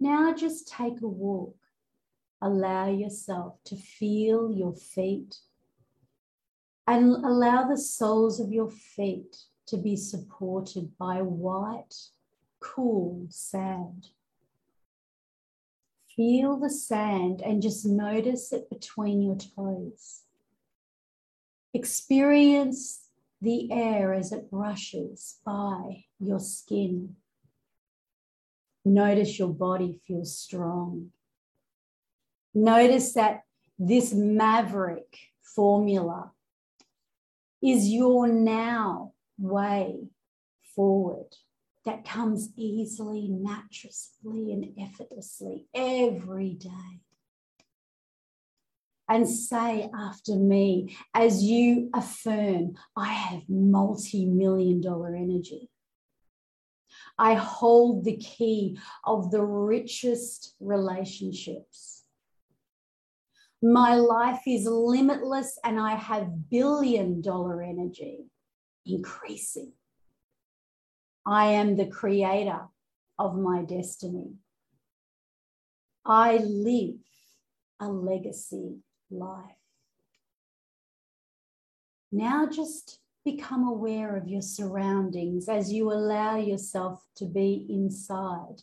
Now 0.00 0.34
just 0.34 0.68
take 0.68 1.00
a 1.02 1.08
walk. 1.08 1.56
Allow 2.44 2.88
yourself 2.88 3.54
to 3.64 3.74
feel 3.74 4.52
your 4.52 4.74
feet 4.74 5.38
and 6.86 7.24
allow 7.24 7.66
the 7.66 7.78
soles 7.78 8.38
of 8.38 8.52
your 8.52 8.70
feet 8.70 9.34
to 9.68 9.78
be 9.78 9.96
supported 9.96 10.92
by 10.98 11.22
white, 11.22 11.94
cool 12.60 13.26
sand. 13.30 14.08
Feel 16.14 16.58
the 16.58 16.68
sand 16.68 17.40
and 17.40 17.62
just 17.62 17.86
notice 17.86 18.52
it 18.52 18.68
between 18.68 19.22
your 19.22 19.36
toes. 19.36 20.24
Experience 21.72 23.08
the 23.40 23.72
air 23.72 24.12
as 24.12 24.32
it 24.32 24.50
brushes 24.50 25.38
by 25.46 26.04
your 26.20 26.40
skin. 26.40 27.16
Notice 28.84 29.38
your 29.38 29.48
body 29.48 29.98
feels 30.06 30.38
strong. 30.38 31.13
Notice 32.54 33.14
that 33.14 33.42
this 33.78 34.12
maverick 34.14 35.18
formula 35.42 36.32
is 37.62 37.88
your 37.88 38.28
now 38.28 39.12
way 39.38 40.08
forward 40.74 41.36
that 41.84 42.04
comes 42.04 42.50
easily, 42.56 43.28
naturally, 43.28 44.52
and 44.52 44.72
effortlessly 44.78 45.66
every 45.74 46.54
day. 46.54 47.00
and 49.08 49.28
say 49.28 49.90
after 49.94 50.34
me 50.34 50.96
as 51.12 51.42
you 51.42 51.90
affirm, 51.94 52.74
I 52.96 53.12
have 53.12 53.42
multi 53.48 54.26
million 54.26 54.80
dollar 54.80 55.14
energy. 55.14 55.70
I 57.18 57.34
hold 57.34 58.04
the 58.04 58.16
key 58.16 58.78
of 59.04 59.30
the 59.30 59.42
richest 59.42 60.54
relationships. 60.60 62.03
My 63.66 63.94
life 63.94 64.42
is 64.46 64.66
limitless 64.66 65.58
and 65.64 65.80
I 65.80 65.94
have 65.94 66.50
billion 66.50 67.22
dollar 67.22 67.62
energy 67.62 68.26
increasing. 68.84 69.72
I 71.24 71.46
am 71.46 71.74
the 71.74 71.86
creator 71.86 72.68
of 73.18 73.38
my 73.38 73.62
destiny. 73.62 74.34
I 76.04 76.36
live 76.36 77.00
a 77.80 77.88
legacy 77.88 78.80
life. 79.10 79.56
Now 82.12 82.46
just 82.46 83.00
become 83.24 83.66
aware 83.66 84.14
of 84.14 84.28
your 84.28 84.42
surroundings 84.42 85.48
as 85.48 85.72
you 85.72 85.90
allow 85.90 86.36
yourself 86.36 87.02
to 87.16 87.24
be 87.24 87.66
inside 87.70 88.60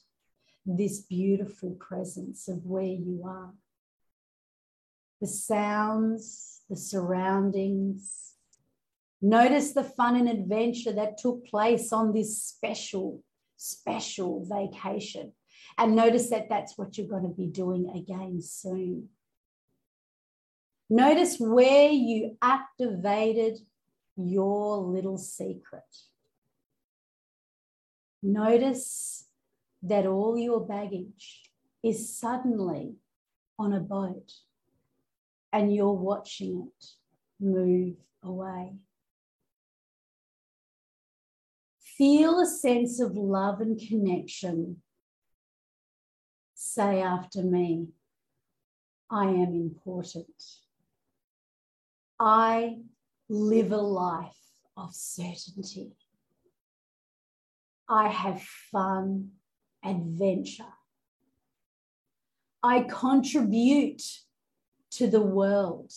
this 0.63 0.99
beautiful 0.99 1.71
presence 1.79 2.47
of 2.47 2.63
where 2.67 2.83
you 2.83 3.23
are. 3.25 3.51
The 5.21 5.27
sounds, 5.27 6.61
the 6.67 6.75
surroundings. 6.75 8.33
Notice 9.21 9.73
the 9.73 9.83
fun 9.83 10.15
and 10.15 10.27
adventure 10.27 10.91
that 10.93 11.19
took 11.19 11.45
place 11.45 11.93
on 11.93 12.11
this 12.11 12.43
special, 12.43 13.23
special 13.55 14.43
vacation. 14.49 15.33
And 15.77 15.95
notice 15.95 16.31
that 16.31 16.49
that's 16.49 16.75
what 16.75 16.97
you're 16.97 17.07
going 17.07 17.23
to 17.23 17.29
be 17.29 17.45
doing 17.45 17.91
again 17.95 18.41
soon. 18.41 19.09
Notice 20.89 21.37
where 21.39 21.89
you 21.89 22.37
activated 22.41 23.59
your 24.17 24.77
little 24.77 25.17
secret. 25.17 25.83
Notice 28.23 29.25
that 29.83 30.05
all 30.05 30.37
your 30.37 30.59
baggage 30.59 31.51
is 31.83 32.17
suddenly 32.17 32.95
on 33.57 33.73
a 33.73 33.79
boat 33.79 34.31
and 35.53 35.73
you're 35.73 35.91
watching 35.91 36.67
it 36.67 36.85
move 37.39 37.95
away. 38.23 38.73
Feel 41.97 42.39
a 42.39 42.45
sense 42.45 42.99
of 42.99 43.15
love 43.15 43.61
and 43.61 43.79
connection. 43.79 44.77
Say 46.53 47.01
after 47.01 47.43
me, 47.43 47.87
I 49.09 49.25
am 49.25 49.53
important. 49.53 50.41
I 52.19 52.77
live 53.27 53.71
a 53.71 53.77
life 53.77 54.37
of 54.77 54.93
certainty. 54.93 55.91
I 57.89 58.07
have 58.07 58.41
fun, 58.71 59.31
adventure. 59.83 60.63
I 62.63 62.81
contribute 62.81 64.01
to 64.91 65.07
the 65.07 65.21
world. 65.21 65.91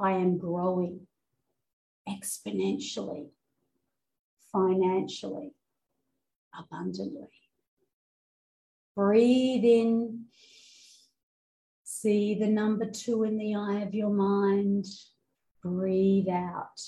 I 0.00 0.12
am 0.12 0.38
growing 0.38 1.06
exponentially, 2.08 3.28
financially, 4.52 5.54
abundantly. 6.58 7.28
Breathe 8.96 9.64
in 9.64 10.26
See 12.04 12.34
the 12.34 12.48
number 12.48 12.84
two 12.84 13.22
in 13.22 13.38
the 13.38 13.54
eye 13.54 13.80
of 13.80 13.94
your 13.94 14.10
mind. 14.10 14.84
Breathe 15.62 16.28
out. 16.28 16.78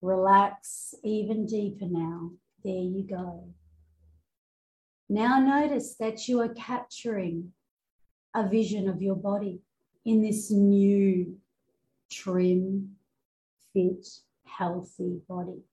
Relax 0.00 0.94
even 1.02 1.46
deeper 1.46 1.86
now. 1.86 2.30
There 2.62 2.72
you 2.72 3.02
go. 3.02 3.48
Now 5.12 5.40
notice 5.40 5.96
that 5.96 6.28
you 6.28 6.38
are 6.40 6.54
capturing 6.54 7.50
a 8.32 8.48
vision 8.48 8.88
of 8.88 9.02
your 9.02 9.16
body 9.16 9.60
in 10.04 10.22
this 10.22 10.52
new, 10.52 11.36
trim, 12.08 12.94
fit, 13.72 14.06
healthy 14.44 15.18
body. 15.28 15.64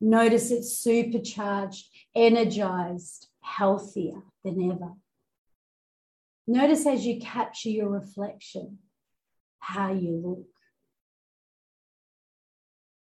Notice 0.00 0.50
it's 0.50 0.72
supercharged, 0.78 1.86
energized, 2.14 3.28
healthier 3.42 4.22
than 4.42 4.72
ever. 4.72 4.94
Notice 6.46 6.86
as 6.86 7.04
you 7.04 7.20
capture 7.20 7.68
your 7.68 7.90
reflection 7.90 8.78
how 9.58 9.92
you 9.92 10.16
look. 10.16 10.48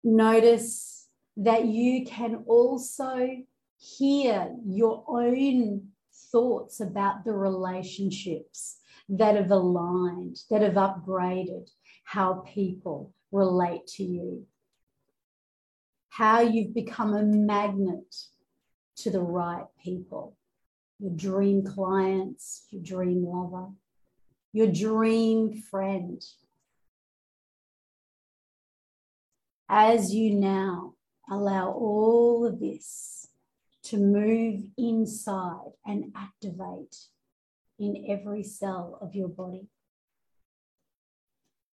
Notice 0.04 1.08
that 1.38 1.64
you 1.64 2.04
can 2.04 2.44
also 2.46 3.38
hear 3.84 4.54
your 4.66 5.04
own 5.06 5.88
thoughts 6.32 6.80
about 6.80 7.24
the 7.24 7.32
relationships 7.32 8.78
that 9.08 9.36
have 9.36 9.50
aligned, 9.50 10.38
that 10.50 10.62
have 10.62 10.74
upgraded 10.74 11.68
how 12.04 12.44
people 12.46 13.12
relate 13.30 13.86
to 13.86 14.04
you, 14.04 14.46
how 16.08 16.40
you've 16.40 16.74
become 16.74 17.14
a 17.14 17.22
magnet 17.22 18.14
to 18.96 19.10
the 19.10 19.20
right 19.20 19.66
people 19.82 20.36
your 21.00 21.10
dream 21.10 21.64
clients, 21.64 22.66
your 22.70 22.82
dream 22.82 23.24
lover, 23.26 23.66
your 24.52 24.68
dream 24.68 25.52
friend. 25.52 26.22
As 29.68 30.14
you 30.14 30.34
now 30.34 30.94
allow 31.28 31.72
all 31.72 32.46
of 32.46 32.60
this 32.60 33.23
to 33.94 34.00
move 34.00 34.60
inside 34.76 35.70
and 35.86 36.12
activate 36.16 36.96
in 37.78 38.06
every 38.08 38.42
cell 38.42 38.98
of 39.00 39.14
your 39.14 39.28
body. 39.28 39.68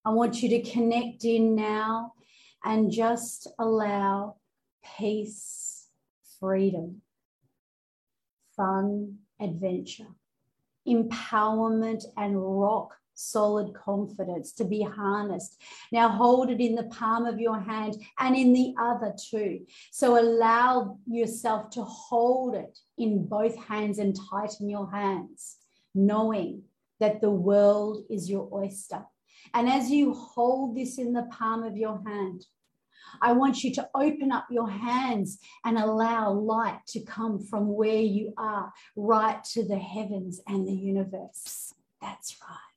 I 0.06 0.12
want 0.12 0.44
you 0.44 0.50
to 0.50 0.62
connect 0.70 1.26
in 1.26 1.56
now 1.56 2.14
and 2.64 2.92
just 2.92 3.48
allow 3.58 4.36
peace, 4.98 5.88
freedom 6.40 7.02
fun 8.56 9.18
adventure, 9.40 10.14
empowerment, 10.88 12.04
and 12.18 12.36
rock 12.38 12.98
solid 13.13 13.74
confidence 13.74 14.52
to 14.54 14.65
be 14.65 14.82
harnessed. 14.82 15.62
Now 15.91 16.10
hold 16.10 16.50
it 16.50 16.60
in 16.60 16.76
the 16.76 16.86
palm 16.86 17.26
of 17.26 17.39
your 17.39 17.60
hand 17.60 17.97
and 18.19 18.36
in 18.36 18.54
the 18.54 18.74
other 18.80 19.13
too. 19.30 19.65
So 19.91 20.19
allow 20.19 20.97
yourself 21.06 21.69
to 21.71 21.84
hold 21.84 22.56
it 22.56 22.80
in 22.97 23.26
both 23.26 23.56
hands 23.56 24.00
and 24.00 24.17
tighten 24.30 24.69
your 24.69 24.89
hands, 24.89 25.58
knowing 25.93 26.63
that 27.00 27.21
the 27.21 27.32
world 27.32 28.04
is 28.10 28.30
your 28.30 28.50
oyster. 28.54 29.04
And 29.54 29.67
as 29.67 29.89
you 29.89 30.13
hold 30.13 30.78
this 30.78 30.97
in 30.97 31.13
the 31.13 31.24
palm 31.24 31.63
of 31.63 31.76
your 31.76 32.02
hand, 32.06 32.45
I 33.21 33.34
want 33.34 33.63
you 33.63 33.74
to 33.74 33.89
open 33.93 34.32
up 34.32 34.47
your 34.50 34.69
hands 34.69 35.39
and 35.65 35.78
allow 35.78 36.32
light 36.32 36.80
to 36.89 37.02
come 37.02 37.39
from 37.39 37.67
where 37.67 38.02
you 38.02 38.34
are, 38.38 38.71
right 38.95 39.43
to 39.45 39.67
the 39.67 39.78
heavens 39.78 40.39
and 40.47 40.67
the 40.67 40.74
universe. 40.74 41.74
That's 42.02 42.38
right. 42.41 42.71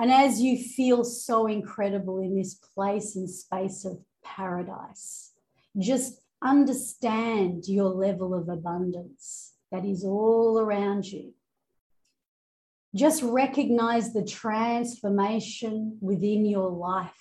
And 0.00 0.10
as 0.10 0.40
you 0.40 0.56
feel 0.56 1.04
so 1.04 1.46
incredible 1.46 2.20
in 2.20 2.34
this 2.34 2.54
place 2.54 3.16
and 3.16 3.28
space 3.28 3.84
of 3.84 3.98
paradise, 4.24 5.32
just 5.78 6.22
understand 6.42 7.68
your 7.68 7.90
level 7.90 8.34
of 8.34 8.48
abundance 8.48 9.52
that 9.70 9.84
is 9.84 10.02
all 10.02 10.58
around 10.58 11.04
you. 11.04 11.34
Just 12.94 13.22
recognize 13.22 14.14
the 14.14 14.24
transformation 14.24 15.98
within 16.00 16.46
your 16.46 16.70
life 16.70 17.12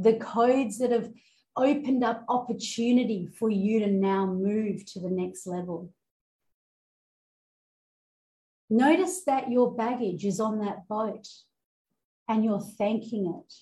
the 0.00 0.14
codes 0.14 0.78
that 0.78 0.90
have 0.90 1.10
opened 1.56 2.02
up 2.02 2.24
opportunity 2.28 3.28
for 3.38 3.50
you 3.50 3.80
to 3.80 3.86
now 3.86 4.24
move 4.24 4.84
to 4.86 4.98
the 4.98 5.10
next 5.10 5.46
level. 5.46 5.92
Notice 8.70 9.24
that 9.26 9.50
your 9.50 9.74
baggage 9.74 10.24
is 10.24 10.40
on 10.40 10.60
that 10.60 10.88
boat 10.88 11.26
and 12.30 12.44
you're 12.44 12.60
thanking 12.60 13.26
it 13.26 13.52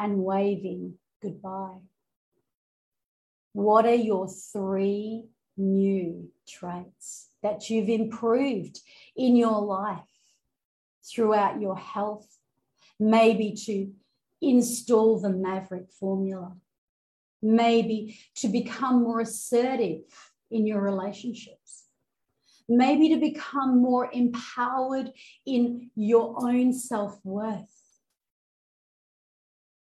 and 0.00 0.18
waving 0.18 0.94
goodbye. 1.22 1.78
What 3.52 3.86
are 3.86 3.94
your 3.94 4.26
three 4.26 5.26
new 5.56 6.28
traits 6.46 7.28
that 7.44 7.70
you've 7.70 7.88
improved 7.88 8.80
in 9.16 9.36
your 9.36 9.60
life 9.62 10.00
throughout 11.08 11.60
your 11.60 11.78
health? 11.78 12.26
Maybe 12.98 13.54
to 13.66 13.92
install 14.42 15.20
the 15.20 15.30
Maverick 15.30 15.92
formula, 15.92 16.56
maybe 17.40 18.18
to 18.38 18.48
become 18.48 19.04
more 19.04 19.20
assertive 19.20 20.02
in 20.50 20.66
your 20.66 20.80
relationships, 20.80 21.84
maybe 22.68 23.10
to 23.10 23.20
become 23.20 23.80
more 23.80 24.10
empowered 24.12 25.12
in 25.46 25.92
your 25.94 26.34
own 26.44 26.72
self 26.72 27.20
worth. 27.24 27.83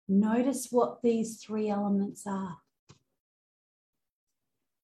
Notice 0.07 0.67
what 0.69 1.01
these 1.01 1.37
three 1.41 1.69
elements 1.69 2.27
are. 2.27 2.57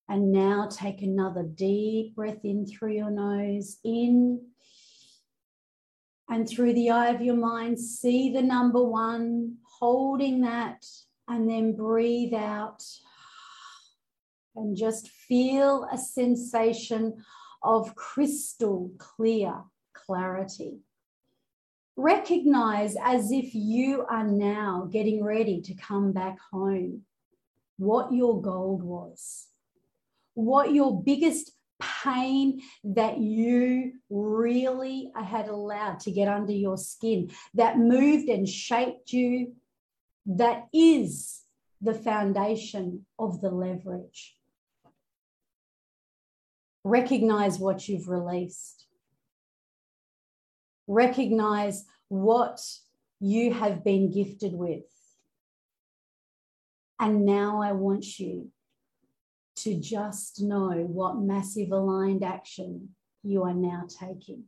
And 0.07 0.31
now 0.31 0.67
take 0.71 1.01
another 1.01 1.43
deep 1.43 2.15
breath 2.15 2.43
in 2.43 2.65
through 2.65 2.93
your 2.93 3.11
nose, 3.11 3.77
in 3.83 4.41
and 6.29 6.47
through 6.47 6.73
the 6.73 6.91
eye 6.91 7.09
of 7.09 7.21
your 7.21 7.35
mind, 7.35 7.79
see 7.79 8.31
the 8.31 8.41
number 8.41 8.83
one, 8.83 9.57
holding 9.79 10.41
that, 10.41 10.85
and 11.27 11.49
then 11.49 11.75
breathe 11.75 12.35
out. 12.35 12.83
And 14.55 14.75
just 14.77 15.09
feel 15.09 15.87
a 15.91 15.97
sensation 15.97 17.23
of 17.63 17.95
crystal 17.95 18.91
clear 18.97 19.63
clarity. 19.93 20.79
Recognize 22.01 22.95
as 23.03 23.29
if 23.29 23.53
you 23.53 24.05
are 24.09 24.23
now 24.23 24.87
getting 24.89 25.21
ready 25.21 25.59
to 25.59 25.73
come 25.73 26.13
back 26.13 26.37
home 26.49 27.01
what 27.75 28.13
your 28.13 28.41
gold 28.41 28.83
was, 28.83 29.47
what 30.33 30.71
your 30.71 31.03
biggest 31.03 31.51
pain 31.77 32.61
that 32.85 33.17
you 33.17 33.95
really 34.09 35.11
had 35.13 35.49
allowed 35.49 35.99
to 35.99 36.11
get 36.11 36.29
under 36.29 36.53
your 36.53 36.77
skin, 36.77 37.31
that 37.55 37.77
moved 37.77 38.29
and 38.29 38.47
shaped 38.47 39.11
you, 39.11 39.55
that 40.25 40.67
is 40.73 41.41
the 41.81 41.93
foundation 41.93 43.05
of 43.19 43.41
the 43.41 43.51
leverage. 43.51 44.37
Recognize 46.85 47.59
what 47.59 47.89
you've 47.89 48.07
released. 48.07 48.85
Recognize 50.89 51.85
what 52.07 52.59
you 53.19 53.53
have 53.53 53.83
been 53.83 54.11
gifted 54.11 54.53
with. 54.53 54.81
And 56.99 57.25
now 57.25 57.61
I 57.61 57.73
want 57.73 58.19
you 58.19 58.49
to 59.57 59.79
just 59.79 60.41
know 60.41 60.71
what 60.71 61.19
massive 61.19 61.71
aligned 61.71 62.23
action 62.23 62.89
you 63.21 63.43
are 63.43 63.53
now 63.53 63.83
taking. 63.87 64.45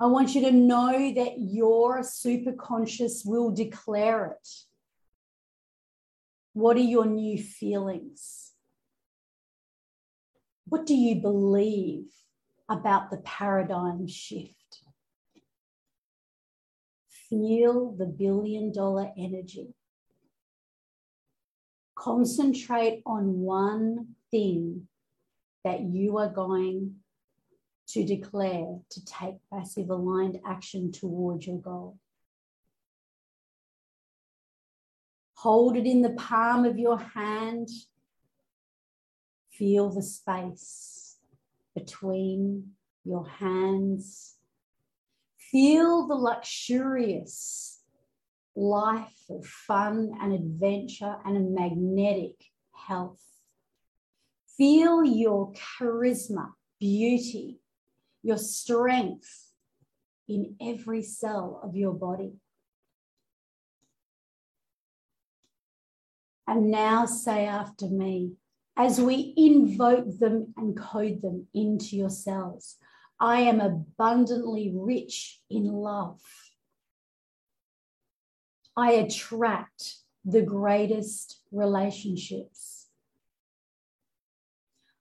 I 0.00 0.06
want 0.06 0.34
you 0.34 0.40
to 0.40 0.50
know 0.50 1.14
that 1.14 1.34
your 1.38 2.00
superconscious 2.00 3.24
will 3.24 3.52
declare 3.52 4.26
it. 4.26 4.48
What 6.52 6.76
are 6.76 6.80
your 6.80 7.06
new 7.06 7.38
feelings? 7.38 8.50
What 10.66 10.84
do 10.84 10.96
you 10.96 11.20
believe 11.20 12.06
about 12.72 13.10
the 13.10 13.18
paradigm 13.18 14.06
shift? 14.06 14.80
Feel 17.28 17.92
the 17.92 18.06
billion 18.06 18.72
dollar 18.72 19.10
energy 19.16 19.74
concentrate 22.02 23.00
on 23.06 23.40
one 23.40 24.08
thing 24.30 24.88
that 25.62 25.82
you 25.82 26.18
are 26.18 26.28
going 26.28 26.96
to 27.86 28.04
declare 28.04 28.78
to 28.90 29.04
take 29.04 29.34
passive 29.52 29.88
aligned 29.88 30.38
action 30.44 30.90
towards 30.90 31.46
your 31.46 31.58
goal. 31.58 31.98
Hold 35.34 35.76
it 35.76 35.86
in 35.86 36.02
the 36.02 36.10
palm 36.10 36.64
of 36.64 36.78
your 36.78 36.98
hand. 36.98 37.68
Feel 39.50 39.90
the 39.90 40.02
space 40.02 41.01
between 41.74 42.72
your 43.04 43.26
hands. 43.26 44.36
Feel 45.38 46.06
the 46.06 46.14
luxurious 46.14 47.80
life 48.54 49.24
of 49.30 49.46
fun 49.46 50.12
and 50.20 50.32
adventure 50.32 51.16
and 51.24 51.36
a 51.36 51.40
magnetic 51.40 52.36
health. 52.74 53.22
Feel 54.56 55.04
your 55.04 55.52
charisma, 55.52 56.52
beauty, 56.78 57.60
your 58.22 58.38
strength 58.38 59.52
in 60.28 60.56
every 60.60 61.02
cell 61.02 61.60
of 61.62 61.74
your 61.76 61.92
body. 61.92 62.34
And 66.46 66.70
now 66.70 67.06
say 67.06 67.46
after 67.46 67.88
me, 67.88 68.32
as 68.76 69.00
we 69.00 69.34
invoke 69.36 70.18
them 70.18 70.54
and 70.56 70.76
code 70.76 71.20
them 71.22 71.46
into 71.54 71.96
yourselves. 71.96 72.76
I 73.20 73.40
am 73.40 73.60
abundantly 73.60 74.72
rich 74.74 75.40
in 75.50 75.66
love. 75.66 76.20
I 78.76 78.92
attract 78.92 79.96
the 80.24 80.42
greatest 80.42 81.40
relationships. 81.50 82.88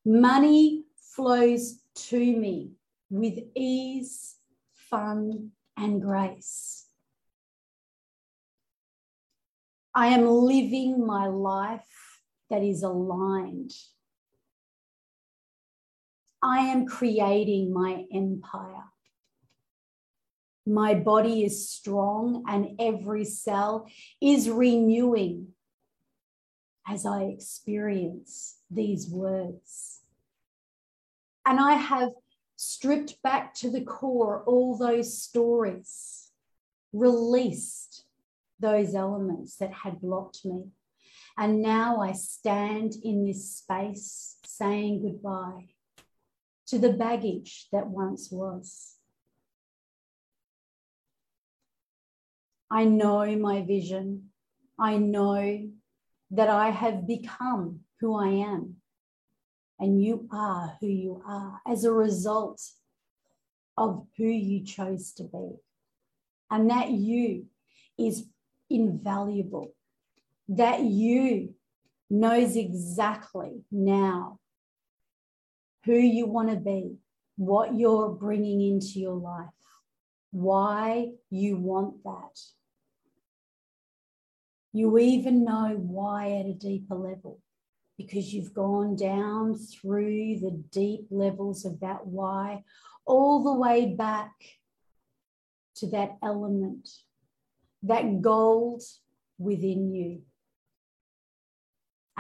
Money 0.03 0.84
flows 0.99 1.80
to 1.95 2.17
me 2.19 2.72
with 3.09 3.39
ease, 3.55 4.36
fun, 4.74 5.51
and 5.78 6.01
grace. 6.01 6.86
I 9.93 10.07
am 10.07 10.26
living 10.26 11.05
my 11.05 11.28
life 11.28 12.11
that 12.51 12.61
is 12.61 12.83
aligned. 12.83 13.71
I 16.43 16.59
am 16.59 16.85
creating 16.85 17.73
my 17.73 18.05
empire. 18.13 18.83
My 20.65 20.93
body 20.93 21.43
is 21.43 21.69
strong 21.69 22.43
and 22.47 22.79
every 22.79 23.25
cell 23.25 23.87
is 24.21 24.49
renewing 24.49 25.47
as 26.87 27.05
I 27.05 27.23
experience 27.23 28.57
these 28.69 29.09
words. 29.09 30.01
And 31.45 31.59
I 31.59 31.73
have 31.73 32.09
stripped 32.57 33.21
back 33.23 33.53
to 33.55 33.71
the 33.71 33.81
core 33.81 34.43
all 34.45 34.77
those 34.77 35.17
stories, 35.17 36.31
released 36.91 38.03
those 38.59 38.93
elements 38.93 39.55
that 39.57 39.73
had 39.73 40.01
blocked 40.01 40.43
me. 40.43 40.65
And 41.38 41.61
now 41.61 42.01
I 42.01 42.11
stand 42.11 42.93
in 43.03 43.25
this 43.25 43.57
space 43.57 44.38
saying 44.45 45.01
goodbye 45.01 45.69
to 46.67 46.77
the 46.77 46.93
baggage 46.93 47.67
that 47.71 47.88
once 47.88 48.29
was. 48.32 48.95
I 52.69 52.86
know 52.86 53.36
my 53.36 53.63
vision. 53.63 54.29
I 54.79 54.97
know 54.97 55.69
that 56.32 56.49
I 56.49 56.69
have 56.69 57.05
become 57.05 57.82
who 57.99 58.15
I 58.15 58.29
am. 58.29 58.77
And 59.79 60.01
you 60.01 60.27
are 60.32 60.77
who 60.79 60.88
you 60.88 61.23
are 61.27 61.59
as 61.67 61.84
a 61.84 61.91
result 61.91 62.61
of 63.77 64.05
who 64.17 64.25
you 64.25 64.63
chose 64.63 65.11
to 65.13 65.23
be. 65.23 65.55
And 66.49 66.69
that 66.69 66.89
you 66.89 67.47
is 67.97 68.25
invaluable. 68.69 69.73
That 70.51 70.81
you 70.81 71.55
knows 72.09 72.55
exactly 72.55 73.63
now 73.71 74.39
who 75.85 75.97
you 75.97 76.27
want 76.27 76.49
to 76.49 76.57
be, 76.57 76.97
what 77.37 77.75
you're 77.75 78.09
bringing 78.09 78.61
into 78.61 78.99
your 78.99 79.15
life, 79.15 79.47
why 80.31 81.11
you 81.29 81.57
want 81.57 82.03
that. 82.03 82.39
You 84.73 84.97
even 84.99 85.43
know 85.43 85.75
why 85.77 86.31
at 86.39 86.45
a 86.45 86.53
deeper 86.53 86.95
level 86.95 87.39
because 87.97 88.33
you've 88.33 88.53
gone 88.53 88.95
down 88.95 89.55
through 89.55 90.39
the 90.39 90.63
deep 90.71 91.07
levels 91.09 91.65
of 91.65 91.79
that 91.81 92.05
why, 92.07 92.63
all 93.05 93.43
the 93.43 93.53
way 93.53 93.93
back 93.95 94.31
to 95.75 95.87
that 95.87 96.17
element, 96.23 96.87
that 97.83 98.21
gold 98.21 98.81
within 99.37 99.93
you. 99.93 100.21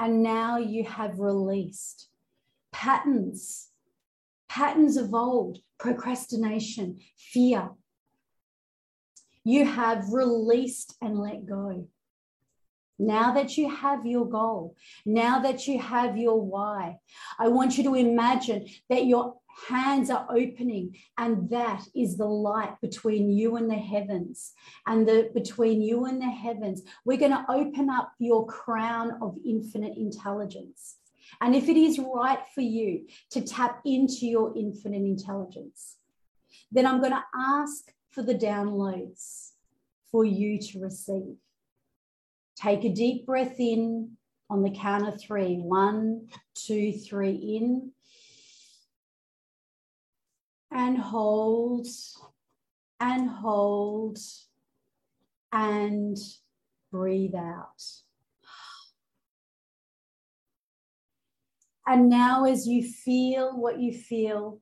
And 0.01 0.23
now 0.23 0.57
you 0.57 0.83
have 0.83 1.19
released 1.19 2.09
patterns, 2.71 3.69
patterns 4.49 4.97
of 4.97 5.13
old, 5.13 5.59
procrastination, 5.77 7.01
fear. 7.19 7.69
You 9.43 9.63
have 9.63 10.11
released 10.11 10.95
and 11.03 11.19
let 11.19 11.45
go. 11.45 11.87
Now 12.97 13.35
that 13.35 13.59
you 13.59 13.69
have 13.69 14.07
your 14.07 14.27
goal, 14.27 14.75
now 15.05 15.37
that 15.41 15.67
you 15.67 15.79
have 15.79 16.17
your 16.17 16.41
why, 16.41 16.97
I 17.37 17.49
want 17.49 17.77
you 17.77 17.83
to 17.83 17.93
imagine 17.93 18.65
that 18.89 19.05
your 19.05 19.35
hands 19.67 20.09
are 20.09 20.25
opening 20.29 20.95
and 21.17 21.49
that 21.49 21.83
is 21.95 22.17
the 22.17 22.25
light 22.25 22.75
between 22.81 23.29
you 23.29 23.57
and 23.57 23.69
the 23.69 23.75
heavens 23.75 24.53
and 24.87 25.07
the 25.07 25.29
between 25.33 25.81
you 25.81 26.05
and 26.05 26.21
the 26.21 26.25
heavens 26.25 26.81
we're 27.05 27.17
going 27.17 27.31
to 27.31 27.45
open 27.49 27.89
up 27.89 28.13
your 28.19 28.45
crown 28.47 29.17
of 29.21 29.35
infinite 29.45 29.95
intelligence 29.97 30.97
And 31.39 31.55
if 31.55 31.69
it 31.69 31.77
is 31.77 31.99
right 31.99 32.39
for 32.53 32.61
you 32.61 33.07
to 33.31 33.41
tap 33.41 33.81
into 33.85 34.27
your 34.27 34.53
infinite 34.57 35.03
intelligence, 35.03 35.97
then 36.71 36.85
I'm 36.85 36.99
going 36.99 37.13
to 37.13 37.23
ask 37.35 37.91
for 38.09 38.23
the 38.23 38.35
downloads 38.35 39.51
for 40.11 40.25
you 40.25 40.59
to 40.59 40.79
receive. 40.79 41.37
Take 42.55 42.83
a 42.83 42.89
deep 42.89 43.25
breath 43.25 43.55
in 43.59 44.17
on 44.49 44.61
the 44.61 44.71
count 44.71 45.07
of 45.07 45.19
three. 45.21 45.55
One, 45.55 46.27
two, 46.53 46.91
three, 46.91 47.31
in. 47.31 47.91
And 50.73 50.97
hold, 50.97 51.87
and 52.99 53.29
hold, 53.29 54.17
and 55.51 56.17
breathe 56.91 57.35
out. 57.35 57.83
And 61.85 62.09
now, 62.09 62.45
as 62.45 62.67
you 62.67 62.83
feel 62.83 63.57
what 63.57 63.79
you 63.79 63.91
feel, 63.91 64.61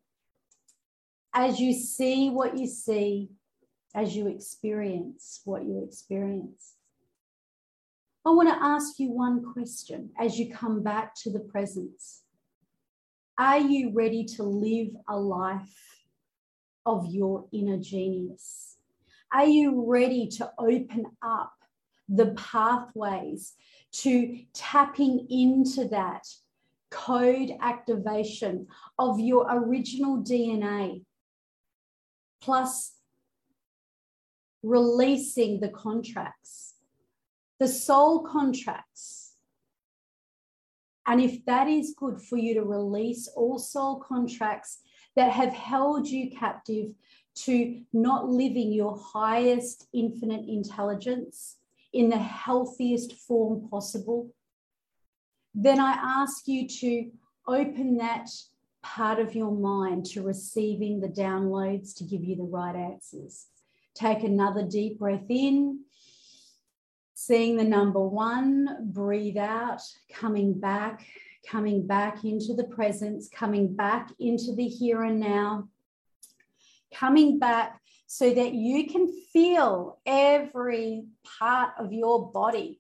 as 1.34 1.60
you 1.60 1.74
see 1.74 2.30
what 2.30 2.58
you 2.58 2.66
see, 2.66 3.30
as 3.94 4.16
you 4.16 4.28
experience 4.28 5.42
what 5.46 5.64
you 5.64 5.84
experience, 5.84 6.74
I 8.26 8.32
want 8.32 8.50
to 8.50 8.64
ask 8.64 9.00
you 9.00 9.12
one 9.12 9.54
question 9.54 10.10
as 10.20 10.40
you 10.40 10.52
come 10.52 10.82
back 10.82 11.14
to 11.24 11.32
the 11.32 11.40
presence. 11.40 12.24
Are 13.38 13.60
you 13.60 13.92
ready 13.94 14.26
to 14.36 14.44
live 14.44 14.90
a 15.08 15.18
life 15.18 15.99
of 16.90 17.08
your 17.08 17.46
inner 17.52 17.78
genius? 17.78 18.78
Are 19.32 19.46
you 19.46 19.86
ready 19.88 20.28
to 20.38 20.52
open 20.58 21.06
up 21.22 21.54
the 22.08 22.34
pathways 22.36 23.54
to 23.92 24.40
tapping 24.54 25.28
into 25.30 25.88
that 25.90 26.24
code 26.90 27.52
activation 27.62 28.68
of 28.98 29.20
your 29.20 29.46
original 29.50 30.24
DNA, 30.24 31.04
plus 32.42 32.96
releasing 34.64 35.60
the 35.60 35.70
contracts, 35.70 36.76
the 37.60 37.68
soul 37.68 38.24
contracts. 38.24 39.34
And 41.06 41.22
if 41.22 41.44
that 41.46 41.68
is 41.68 41.96
good 41.98 42.22
for 42.22 42.38
you 42.38 42.54
to 42.56 42.64
release 42.64 43.28
all 43.36 43.58
soul 43.58 44.00
contracts 44.00 44.80
that 45.20 45.34
have 45.34 45.54
held 45.54 46.08
you 46.08 46.32
captive 46.32 46.94
to 47.36 47.82
not 47.92 48.30
living 48.30 48.72
your 48.72 48.98
highest 48.98 49.86
infinite 49.94 50.48
intelligence 50.48 51.58
in 51.92 52.10
the 52.10 52.18
healthiest 52.18 53.12
form 53.12 53.68
possible, 53.70 54.34
then 55.54 55.78
I 55.78 55.92
ask 55.92 56.48
you 56.48 56.70
to 56.70 57.12
open 57.46 57.98
that 57.98 58.30
part 58.82 59.20
of 59.20 59.36
your 59.36 59.52
mind 59.52 60.06
to 60.06 60.22
receiving 60.22 61.02
the 61.02 61.10
downloads 61.10 61.94
to 61.98 62.06
give 62.06 62.24
you 62.24 62.38
the 62.38 62.44
right 62.44 62.78
answers. 62.78 63.48
Take 63.96 64.24
another 64.24 64.66
deep 64.66 65.00
breath 65.00 65.26
in, 65.28 65.82
seeing 67.14 67.58
the 67.58 67.66
number 67.66 68.00
one, 68.00 68.90
breathe 68.94 69.36
out, 69.36 69.82
coming 70.14 70.58
back, 70.58 71.06
coming 71.48 71.86
back 71.86 72.24
into 72.24 72.54
the 72.54 72.66
presence, 72.66 73.30
coming 73.34 73.76
back 73.76 74.12
into 74.20 74.56
the 74.56 74.68
here 74.68 75.04
and 75.04 75.20
now, 75.20 75.68
coming 76.94 77.40
back 77.40 77.80
so 78.08 78.34
that 78.34 78.54
you 78.54 78.88
can 78.88 79.08
feel 79.32 80.00
every 80.06 81.04
part 81.24 81.74
of 81.78 81.94
your 81.94 82.32
body 82.32 82.80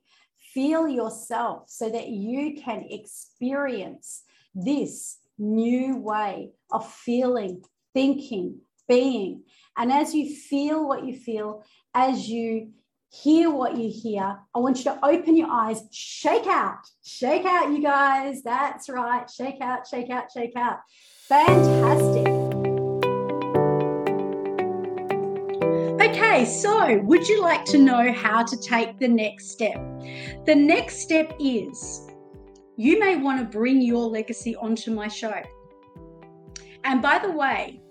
feel 0.53 0.87
yourself 0.87 1.63
so 1.67 1.89
that 1.89 2.07
you 2.07 2.55
can 2.61 2.85
experience 2.89 4.23
this 4.55 5.19
new 5.37 5.97
way 5.97 6.51
of 6.71 6.91
feeling, 6.91 7.63
thinking, 7.93 8.59
being. 8.87 9.43
And 9.77 9.91
as 9.91 10.13
you 10.13 10.35
feel 10.35 10.87
what 10.87 11.05
you 11.05 11.15
feel, 11.15 11.63
as 11.93 12.27
you 12.27 12.71
hear 13.09 13.51
what 13.51 13.75
you 13.77 13.91
hear, 13.91 14.37
I 14.53 14.59
want 14.59 14.77
you 14.77 14.83
to 14.85 14.99
open 15.03 15.35
your 15.35 15.49
eyes, 15.49 15.81
shake 15.91 16.47
out, 16.47 16.79
shake 17.03 17.45
out, 17.45 17.71
you 17.71 17.81
guys. 17.81 18.43
That's 18.43 18.89
right. 18.89 19.29
Shake 19.29 19.61
out, 19.61 19.87
shake 19.87 20.09
out, 20.09 20.31
shake 20.31 20.55
out. 20.55 20.79
Fantastic. 21.27 22.27
Okay, 26.01 26.45
so 26.45 26.99
would 27.03 27.27
you 27.27 27.41
like 27.41 27.65
to 27.65 27.77
know 27.77 28.11
how 28.11 28.43
to 28.43 28.57
take 28.57 28.97
the 28.99 29.07
next 29.07 29.49
step? 29.51 29.75
The 30.45 30.55
next 30.55 30.99
step 30.99 31.33
is 31.39 32.07
you 32.77 32.99
may 32.99 33.17
want 33.17 33.39
to 33.39 33.45
bring 33.45 33.81
your 33.81 34.07
legacy 34.07 34.55
onto 34.55 34.91
my 34.91 35.07
show. 35.07 35.33
And 36.83 37.01
by 37.01 37.19
the 37.19 37.31
way, 37.31 37.81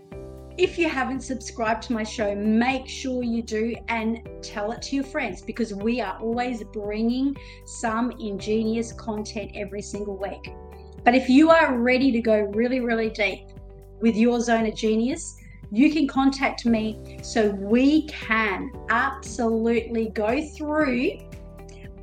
if 0.58 0.76
you 0.76 0.88
haven't 0.88 1.20
subscribed 1.20 1.84
to 1.84 1.92
my 1.92 2.02
show, 2.02 2.34
make 2.34 2.88
sure 2.88 3.22
you 3.22 3.42
do 3.42 3.76
and 3.86 4.28
tell 4.42 4.72
it 4.72 4.82
to 4.82 4.96
your 4.96 5.04
friends 5.04 5.40
because 5.40 5.72
we 5.72 6.00
are 6.00 6.18
always 6.20 6.64
bringing 6.64 7.36
some 7.64 8.10
ingenious 8.18 8.92
content 8.92 9.52
every 9.54 9.80
single 9.80 10.16
week. 10.16 10.52
But 11.04 11.14
if 11.14 11.28
you 11.28 11.50
are 11.50 11.78
ready 11.78 12.10
to 12.10 12.20
go 12.20 12.40
really, 12.54 12.80
really 12.80 13.08
deep 13.08 13.46
with 14.00 14.16
your 14.16 14.40
zone 14.40 14.66
of 14.66 14.74
genius, 14.74 15.36
you 15.70 15.92
can 15.92 16.08
contact 16.08 16.66
me 16.66 17.20
so 17.22 17.50
we 17.50 18.08
can 18.08 18.72
absolutely 18.90 20.08
go 20.08 20.44
through 20.56 21.20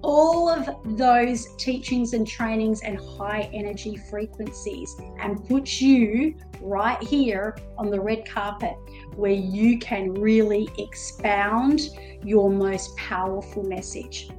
all 0.06 0.48
of 0.48 0.70
those 0.98 1.48
teachings 1.56 2.14
and 2.14 2.28
trainings 2.28 2.84
and 2.84 3.00
high 3.18 3.50
energy 3.52 3.98
frequencies 3.98 4.96
and 5.20 5.44
put 5.48 5.82
you 5.82 6.36
right 6.62 7.02
here 7.02 7.58
on 7.80 7.90
the 7.90 8.00
red 8.00 8.24
carpet 8.30 8.76
where 9.16 9.32
you 9.32 9.80
can 9.80 10.14
really 10.14 10.70
expound 10.78 11.82
your 12.24 12.52
most 12.52 12.96
powerful 12.98 13.64
message. 13.64 14.30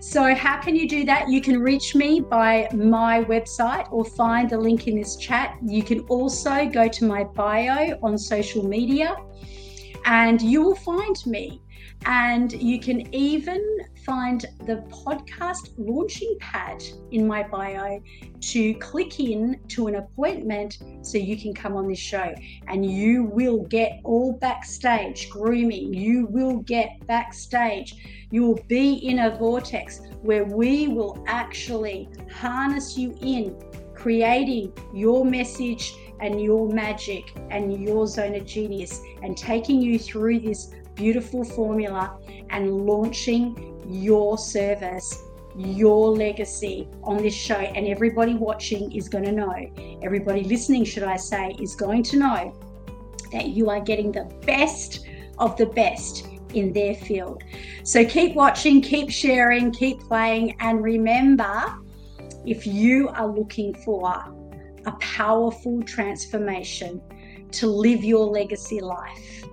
So, 0.00 0.34
how 0.34 0.60
can 0.60 0.76
you 0.76 0.86
do 0.86 1.06
that? 1.06 1.30
You 1.30 1.40
can 1.40 1.60
reach 1.60 1.94
me 1.94 2.20
by 2.20 2.68
my 2.74 3.24
website 3.24 3.90
or 3.90 4.04
find 4.04 4.50
the 4.50 4.58
link 4.58 4.86
in 4.86 4.96
this 4.96 5.16
chat. 5.16 5.56
You 5.64 5.82
can 5.82 6.00
also 6.00 6.68
go 6.68 6.88
to 6.88 7.06
my 7.06 7.24
bio 7.24 7.98
on 8.02 8.18
social 8.18 8.68
media 8.68 9.16
and 10.04 10.42
you 10.42 10.60
will 10.60 10.76
find 10.76 11.16
me. 11.24 11.62
And 12.06 12.52
you 12.52 12.78
can 12.78 13.14
even 13.14 13.62
find 14.04 14.44
the 14.66 14.84
podcast 14.90 15.70
launching 15.78 16.36
pad 16.38 16.84
in 17.10 17.26
my 17.26 17.42
bio 17.42 18.02
to 18.40 18.74
click 18.74 19.20
in 19.20 19.58
to 19.68 19.86
an 19.86 19.96
appointment 19.96 20.78
so 21.02 21.16
you 21.16 21.36
can 21.36 21.54
come 21.54 21.76
on 21.76 21.88
this 21.88 21.98
show. 21.98 22.34
And 22.68 22.84
you 22.84 23.24
will 23.24 23.62
get 23.64 24.00
all 24.04 24.34
backstage 24.34 25.30
grooming, 25.30 25.94
you 25.94 26.26
will 26.26 26.58
get 26.58 27.06
backstage. 27.06 27.94
You 28.30 28.42
will 28.42 28.60
be 28.68 28.94
in 28.94 29.20
a 29.20 29.36
vortex 29.36 30.00
where 30.22 30.44
we 30.44 30.88
will 30.88 31.22
actually 31.26 32.08
harness 32.32 32.98
you 32.98 33.16
in 33.20 33.56
creating 33.94 34.72
your 34.92 35.24
message 35.24 35.94
and 36.20 36.40
your 36.40 36.68
magic 36.68 37.32
and 37.50 37.82
your 37.86 38.06
zone 38.06 38.34
of 38.34 38.44
genius 38.44 39.00
and 39.22 39.36
taking 39.36 39.80
you 39.80 39.98
through 39.98 40.40
this 40.40 40.72
beautiful 40.94 41.44
formula 41.44 42.18
and 42.50 42.86
launching 42.86 43.74
your 43.88 44.38
service, 44.38 45.22
your 45.56 46.10
legacy 46.10 46.88
on 47.02 47.18
this 47.18 47.34
show. 47.34 47.56
And 47.56 47.86
everybody 47.86 48.34
watching 48.34 48.92
is 48.92 49.08
going 49.08 49.24
to 49.24 49.32
know, 49.32 49.54
everybody 50.02 50.44
listening, 50.44 50.84
should 50.84 51.04
I 51.04 51.16
say, 51.16 51.56
is 51.60 51.74
going 51.74 52.02
to 52.04 52.16
know 52.18 52.54
that 53.32 53.48
you 53.48 53.70
are 53.70 53.80
getting 53.80 54.12
the 54.12 54.24
best 54.46 55.06
of 55.38 55.56
the 55.56 55.66
best 55.66 56.26
in 56.54 56.72
their 56.72 56.94
field. 56.94 57.42
So 57.82 58.04
keep 58.04 58.34
watching, 58.34 58.80
keep 58.80 59.10
sharing, 59.10 59.72
keep 59.72 60.00
playing, 60.00 60.56
and 60.60 60.82
remember 60.82 61.74
if 62.46 62.66
you 62.66 63.08
are 63.08 63.26
looking 63.26 63.74
for 63.74 64.12
a 64.86 64.92
powerful 65.00 65.82
transformation 65.82 67.00
to 67.52 67.66
live 67.66 68.04
your 68.04 68.26
legacy 68.26 68.80
life, 68.80 69.43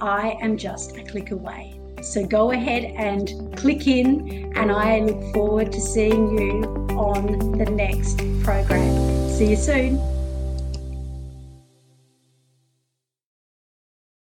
I 0.00 0.38
am 0.40 0.56
just 0.56 0.96
a 0.96 1.04
click 1.04 1.30
away. 1.30 1.78
So 2.02 2.24
go 2.24 2.52
ahead 2.52 2.84
and 2.96 3.54
click 3.56 3.86
in, 3.86 4.52
and 4.56 4.72
I 4.72 5.00
look 5.00 5.34
forward 5.34 5.70
to 5.72 5.80
seeing 5.80 6.38
you 6.38 6.62
on 6.96 7.58
the 7.58 7.66
next 7.66 8.18
program. 8.42 9.28
See 9.28 9.50
you 9.50 9.56
soon. 9.56 10.00